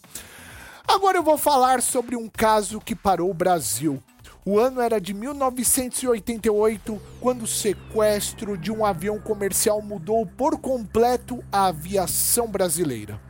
Agora 0.88 1.18
eu 1.18 1.22
vou 1.22 1.36
falar 1.36 1.82
sobre 1.82 2.16
um 2.16 2.28
caso 2.28 2.80
que 2.80 2.94
parou 2.94 3.30
o 3.30 3.34
Brasil. 3.34 4.02
O 4.44 4.58
ano 4.60 4.80
era 4.80 5.00
de 5.00 5.12
1988, 5.12 7.02
quando 7.20 7.42
o 7.42 7.46
sequestro 7.46 8.56
de 8.56 8.70
um 8.70 8.84
avião 8.84 9.18
comercial 9.18 9.82
mudou 9.82 10.24
por 10.24 10.58
completo 10.58 11.42
a 11.50 11.66
aviação 11.66 12.46
brasileira. 12.46 13.20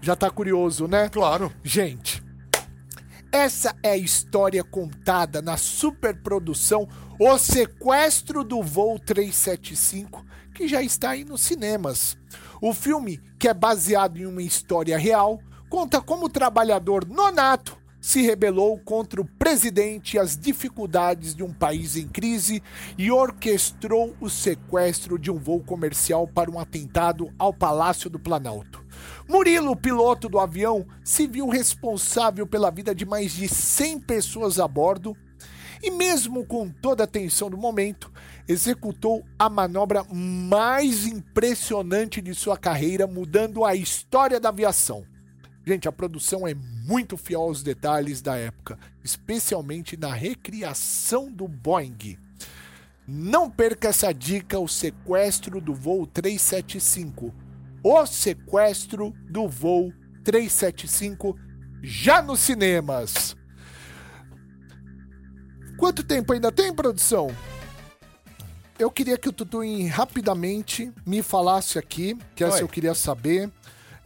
Já 0.00 0.14
tá 0.14 0.30
curioso, 0.30 0.86
né? 0.86 1.08
Claro. 1.08 1.52
Gente, 1.64 2.22
essa 3.32 3.74
é 3.82 3.90
a 3.90 3.96
história 3.96 4.62
contada 4.62 5.42
na 5.42 5.56
superprodução 5.56 6.88
O 7.18 7.36
Sequestro 7.36 8.42
do 8.44 8.62
Voo 8.62 8.98
375, 8.98 10.24
que 10.54 10.66
já 10.66 10.82
está 10.82 11.10
aí 11.10 11.24
nos 11.24 11.40
cinemas. 11.40 12.16
O 12.62 12.72
filme, 12.72 13.20
que 13.38 13.48
é 13.48 13.54
baseado 13.54 14.18
em 14.18 14.26
uma 14.26 14.42
história 14.42 14.96
real, 14.96 15.40
conta 15.70 16.00
como 16.00 16.26
o 16.26 16.28
trabalhador 16.28 17.06
nonato 17.06 17.78
se 18.00 18.22
rebelou 18.22 18.76
contra 18.78 19.20
o 19.20 19.24
presidente 19.24 20.16
e 20.16 20.18
as 20.18 20.36
dificuldades 20.36 21.32
de 21.32 21.44
um 21.44 21.52
país 21.52 21.96
em 21.96 22.08
crise 22.08 22.60
e 22.98 23.12
orquestrou 23.12 24.16
o 24.20 24.28
sequestro 24.28 25.16
de 25.16 25.30
um 25.30 25.38
voo 25.38 25.60
comercial 25.60 26.26
para 26.26 26.50
um 26.50 26.58
atentado 26.58 27.32
ao 27.38 27.54
Palácio 27.54 28.10
do 28.10 28.18
Planalto. 28.18 28.84
Murilo, 29.28 29.76
piloto 29.76 30.28
do 30.28 30.40
avião, 30.40 30.84
se 31.04 31.26
viu 31.28 31.48
responsável 31.48 32.48
pela 32.48 32.70
vida 32.70 32.92
de 32.92 33.06
mais 33.06 33.30
de 33.32 33.46
100 33.46 34.00
pessoas 34.00 34.58
a 34.58 34.66
bordo 34.66 35.16
e, 35.80 35.90
mesmo 35.90 36.44
com 36.44 36.68
toda 36.68 37.04
a 37.04 37.06
tensão 37.06 37.48
do 37.48 37.56
momento, 37.56 38.10
executou 38.48 39.24
a 39.38 39.48
manobra 39.48 40.04
mais 40.10 41.06
impressionante 41.06 42.20
de 42.20 42.34
sua 42.34 42.56
carreira, 42.56 43.06
mudando 43.06 43.64
a 43.64 43.76
história 43.76 44.40
da 44.40 44.48
aviação. 44.48 45.04
Gente, 45.70 45.86
a 45.86 45.92
produção 45.92 46.48
é 46.48 46.52
muito 46.52 47.16
fiel 47.16 47.42
aos 47.42 47.62
detalhes 47.62 48.20
da 48.20 48.36
época, 48.36 48.76
especialmente 49.04 49.96
na 49.96 50.12
recriação 50.12 51.30
do 51.30 51.46
Boeing. 51.46 52.18
Não 53.06 53.48
perca 53.48 53.86
essa 53.86 54.12
dica: 54.12 54.58
o 54.58 54.66
sequestro 54.66 55.60
do 55.60 55.72
voo 55.72 56.08
375. 56.08 57.32
O 57.84 58.04
sequestro 58.04 59.14
do 59.30 59.46
voo 59.46 59.92
375 60.24 61.38
já 61.80 62.20
nos 62.20 62.40
cinemas. 62.40 63.36
Quanto 65.78 66.02
tempo 66.02 66.32
ainda 66.32 66.50
tem, 66.50 66.74
produção? 66.74 67.32
Eu 68.76 68.90
queria 68.90 69.16
que 69.16 69.28
o 69.28 69.32
Tutuim 69.32 69.86
rapidamente 69.86 70.92
me 71.06 71.22
falasse 71.22 71.78
aqui, 71.78 72.18
que 72.34 72.42
essa 72.42 72.56
Oi. 72.56 72.62
eu 72.62 72.68
queria 72.68 72.92
saber. 72.92 73.48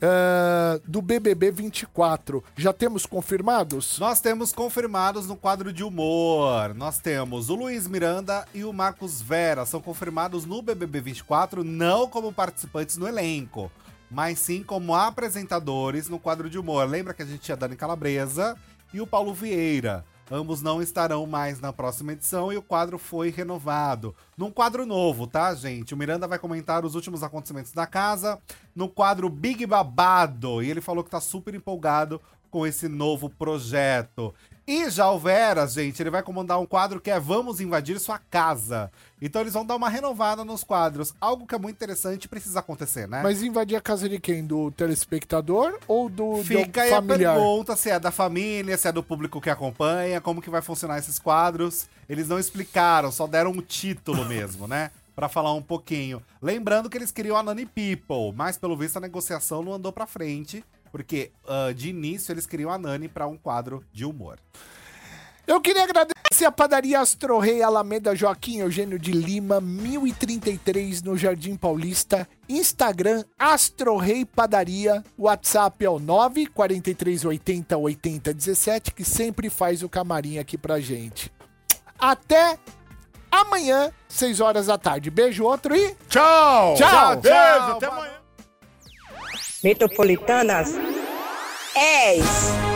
Ah, 0.03 0.81
do 0.87 1.01
BBB 1.01 1.51
24. 1.51 2.43
Já 2.57 2.73
temos 2.73 3.07
confirmados? 3.07 3.99
Nós 3.99 4.21
temos 4.21 4.53
confirmados 4.53 5.27
no 5.27 5.37
quadro 5.37 5.73
de 5.73 5.83
humor. 5.83 6.75
Nós 6.75 6.99
temos 6.99 7.49
o 7.49 7.55
Luiz 7.55 7.87
Miranda 7.87 8.47
e 8.53 8.65
o 8.65 8.73
Marcos 8.73 9.23
Vera. 9.23 9.65
São 9.65 9.81
confirmados 9.81 10.45
no 10.45 10.61
BBB 10.61 11.01
24, 11.01 11.65
não 11.65 12.09
como 12.09 12.33
participantes 12.33 12.97
no 12.97 13.09
elenco, 13.09 13.71
mas 14.11 14.39
sim 14.39 14.63
como 14.63 14.95
apresentadores 14.95 16.09
no 16.09 16.19
quadro 16.19 16.51
de 16.51 16.59
humor. 16.59 16.89
Lembra 16.89 17.15
que 17.15 17.23
a 17.23 17.27
gente 17.27 17.41
tinha 17.41 17.57
Dani 17.57 17.77
Calabresa 17.77 18.57
e 18.93 19.01
o 19.01 19.07
Paulo 19.07 19.33
Vieira. 19.33 20.05
Ambos 20.31 20.63
não 20.63 20.81
estarão 20.81 21.27
mais 21.27 21.61
na 21.61 21.73
próxima 21.73 22.13
edição 22.13 22.53
e 22.53 22.57
o 22.57 22.63
quadro 22.63 22.99
foi 22.99 23.31
renovado. 23.31 24.15
Num 24.37 24.51
quadro 24.51 24.87
novo, 24.87 25.27
tá, 25.27 25.55
gente? 25.55 25.93
O 25.93 25.97
Miranda 25.97 26.27
vai 26.27 26.39
comentar 26.39 26.85
os 26.85 26.95
últimos 26.95 27.23
acontecimentos 27.23 27.73
da 27.73 27.87
casa 27.87 28.39
no 28.75 28.89
quadro 28.89 29.29
Big 29.29 29.67
Babado. 29.67 30.63
E 30.63 30.71
ele 30.71 30.81
falou 30.81 31.05
que 31.05 31.11
tá 31.11 31.21
super 31.21 31.55
empolgado 31.55 32.21
com 32.51 32.67
esse 32.67 32.89
novo 32.89 33.29
projeto. 33.29 34.35
E 34.67 34.89
já 34.89 35.11
o 35.11 35.19
Vera, 35.19 35.67
gente, 35.67 36.03
ele 36.03 36.09
vai 36.09 36.23
comandar 36.23 36.59
um 36.59 36.65
quadro 36.65 36.99
que 36.99 37.11
é 37.11 37.21
Vamos 37.21 37.61
Invadir 37.61 38.01
Sua 38.01 38.19
Casa. 38.19 38.91
Então 39.21 39.43
eles 39.43 39.53
vão 39.53 39.65
dar 39.65 39.77
uma 39.77 39.91
renovada 39.91 40.43
nos 40.43 40.65
quadros. 40.65 41.15
Algo 41.21 41.47
que 41.47 41.55
é 41.55 41.59
muito 41.59 41.77
interessante 41.77 42.25
e 42.25 42.29
precisa 42.29 42.61
acontecer, 42.61 43.07
né? 43.07 43.21
Mas 43.23 43.43
invadir 43.43 43.77
a 43.77 43.81
casa 43.81 44.09
de 44.09 44.19
quem? 44.19 44.43
Do 44.43 44.71
telespectador 44.71 45.79
ou 45.87 46.09
do, 46.09 46.39
do 46.39 46.45
Fica 46.45 46.81
aí 46.81 46.95
a 46.95 47.03
pergunta 47.03 47.77
se 47.77 47.91
é 47.91 48.01
da 48.01 48.11
família, 48.11 48.79
se 48.79 48.89
é 48.89 48.93
do 48.93 49.03
público 49.03 49.39
que 49.39 49.51
acompanha, 49.51 50.19
como 50.19 50.41
que 50.41 50.49
vai 50.49 50.63
funcionar 50.63 50.99
esses 50.99 51.19
quadros. 51.19 51.87
Eles 52.09 52.27
não 52.27 52.39
explicaram, 52.39 53.13
só 53.13 53.27
deram 53.27 53.51
um 53.51 53.61
título 53.61 54.25
mesmo, 54.29 54.67
né? 54.67 54.91
Pra 55.15 55.29
falar 55.29 55.53
um 55.53 55.63
pouquinho. 55.63 56.23
Lembrando 56.41 56.89
que 56.89 56.97
eles 56.97 57.13
queriam 57.13 57.37
a 57.37 57.43
Nani 57.43 57.67
People, 57.67 58.33
mas 58.35 58.57
pelo 58.57 58.77
visto 58.77 58.97
a 58.97 59.01
negociação 59.01 59.63
não 59.63 59.75
andou 59.75 59.93
pra 59.93 60.07
frente, 60.07 60.65
porque 60.95 61.33
ah, 61.49 61.73
de 61.75 61.89
início 61.89 62.31
eles 62.31 62.47
queriam 62.47 62.71
a 62.71 62.79
Nani 62.79 63.09
pra 63.09 63.27
um 63.27 63.37
quadro 63.37 63.85
de 63.93 64.05
humor. 64.05 64.39
Eu 65.45 65.61
queria 65.61 65.83
agradecer 65.83 66.45
a 66.45 66.53
padaria 66.53 67.01
Astro 67.01 67.37
Rei 67.41 67.65
Alameda 67.65 68.15
Joaquim 68.15 68.59
Eugênio 68.59 68.97
de 68.97 69.11
Lima, 69.11 69.61
1033 69.61 71.03
no 71.03 71.17
Jardim 71.19 71.57
Paulista. 71.57 72.29
Instagram 72.49 73.25
Astro 73.37 73.97
Rei 73.97 74.25
Padaria. 74.25 75.03
WhatsApp 75.19 75.85
é 75.85 75.91
o 75.91 75.99
94380 75.99 77.77
8017, 77.77 78.93
que 78.93 79.05
sempre 79.05 79.51
faz 79.51 79.83
o 79.83 79.89
camarim 79.89 80.39
aqui 80.39 80.57
pra 80.57 80.79
gente. 80.79 81.29
Até 81.99 82.57
amanhã, 83.29 83.91
6 84.09 84.39
horas 84.39 84.67
da 84.67 84.79
tarde. 84.79 85.11
Beijo, 85.11 85.43
outro 85.43 85.75
e. 85.75 85.97
Tchau! 86.09 86.77
Tchau! 86.77 87.17
Beijo, 87.17 87.37
tchau. 87.37 87.77
até 87.79 87.87
amanhã! 87.87 88.24
Metropolitanas 89.65 90.75
10. 91.75 92.74